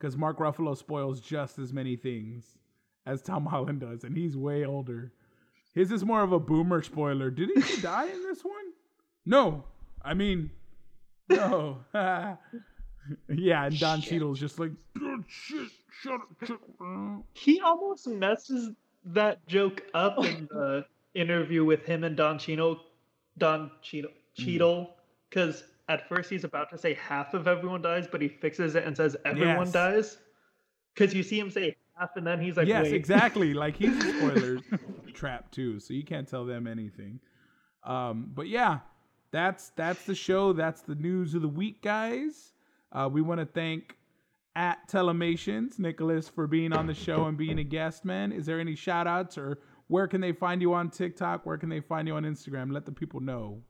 [0.00, 2.56] Because Mark Ruffalo spoils just as many things
[3.06, 5.12] as Tom Holland does, and he's way older.
[5.74, 7.30] His is more of a boomer spoiler.
[7.30, 8.72] Did he die in this one?
[9.26, 9.64] No.
[10.02, 10.50] I mean,
[11.28, 11.78] no.
[11.92, 12.38] yeah,
[13.28, 14.10] and Don Shit.
[14.10, 15.68] Cheadle's just like, "Oh, shit,
[16.00, 16.28] shut up.
[16.46, 18.70] Shut up." He almost messes
[19.04, 22.80] that joke up in the interview with him and Don Cheadle,
[23.36, 24.44] Don Cheadle, mm-hmm.
[24.44, 24.94] Cheadle,
[25.28, 28.84] because at first he's about to say half of everyone dies, but he fixes it
[28.84, 29.72] and says everyone Yes.
[29.72, 30.18] dies.
[30.94, 32.94] Because you see him say half, and then he's like, yes, wait.
[32.94, 33.52] exactly.
[33.64, 34.58] Like he's a spoiler
[35.14, 37.20] trap too, so you can't tell them anything.
[37.84, 38.78] Um, but yeah,
[39.30, 40.52] that's that's the show.
[40.52, 42.52] That's the news of the week, guys.
[42.92, 43.96] Uh, we want to thank
[44.56, 48.04] at Telamations Nicholas for being on the show and being a guest.
[48.04, 51.46] Man, is there any shout outs or where can they find you on TikTok?
[51.46, 52.72] Where can they find you on Instagram?
[52.72, 53.62] Let the people know.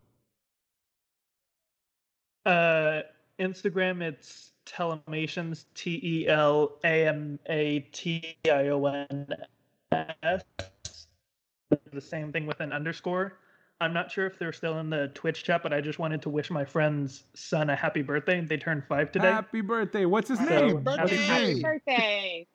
[2.46, 3.02] Uh,
[3.38, 9.26] Instagram, it's Telamations, T E L A M A T I O N
[10.22, 10.42] S.
[11.92, 13.38] The same thing with an underscore.
[13.82, 16.28] I'm not sure if they're still in the Twitch chat, but I just wanted to
[16.28, 18.40] wish my friend's son a happy birthday.
[18.42, 19.30] They turned five today.
[19.30, 20.04] Happy birthday!
[20.04, 20.82] What's his Happy name?
[20.82, 21.16] birthday.
[21.16, 22.46] Happy birthday.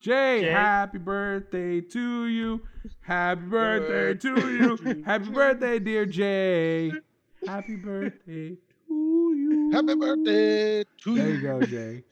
[0.00, 0.50] Jay, Jay.
[0.50, 2.60] happy birthday to you.
[3.00, 5.02] Happy birthday to you.
[5.04, 6.92] Happy birthday, dear Jay.
[7.46, 8.58] Happy birthday to you.
[9.72, 11.34] Happy birthday to There you.
[11.34, 12.04] you go, Jay.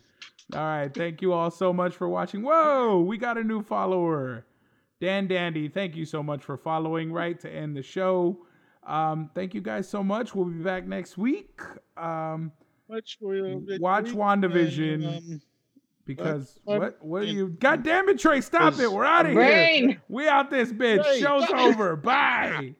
[0.55, 0.93] All right.
[0.93, 2.43] Thank you all so much for watching.
[2.43, 4.45] Whoa, we got a new follower.
[5.01, 8.39] Dan Dandy, thank you so much for following right to end the show.
[8.87, 10.35] Um, thank you guys so much.
[10.35, 11.61] We'll be back next week.
[11.97, 12.51] Um,
[12.89, 13.81] Watch, WandaVision.
[13.81, 15.17] Watch WandaVision.
[15.19, 15.41] Um,
[16.05, 18.91] because What- what what are you God damn it, Trey, stop it.
[18.91, 19.41] We're out of here.
[19.41, 20.01] Brain.
[20.09, 21.05] We out this bitch.
[21.05, 21.95] Trey, Show's over.
[21.97, 22.75] Bye.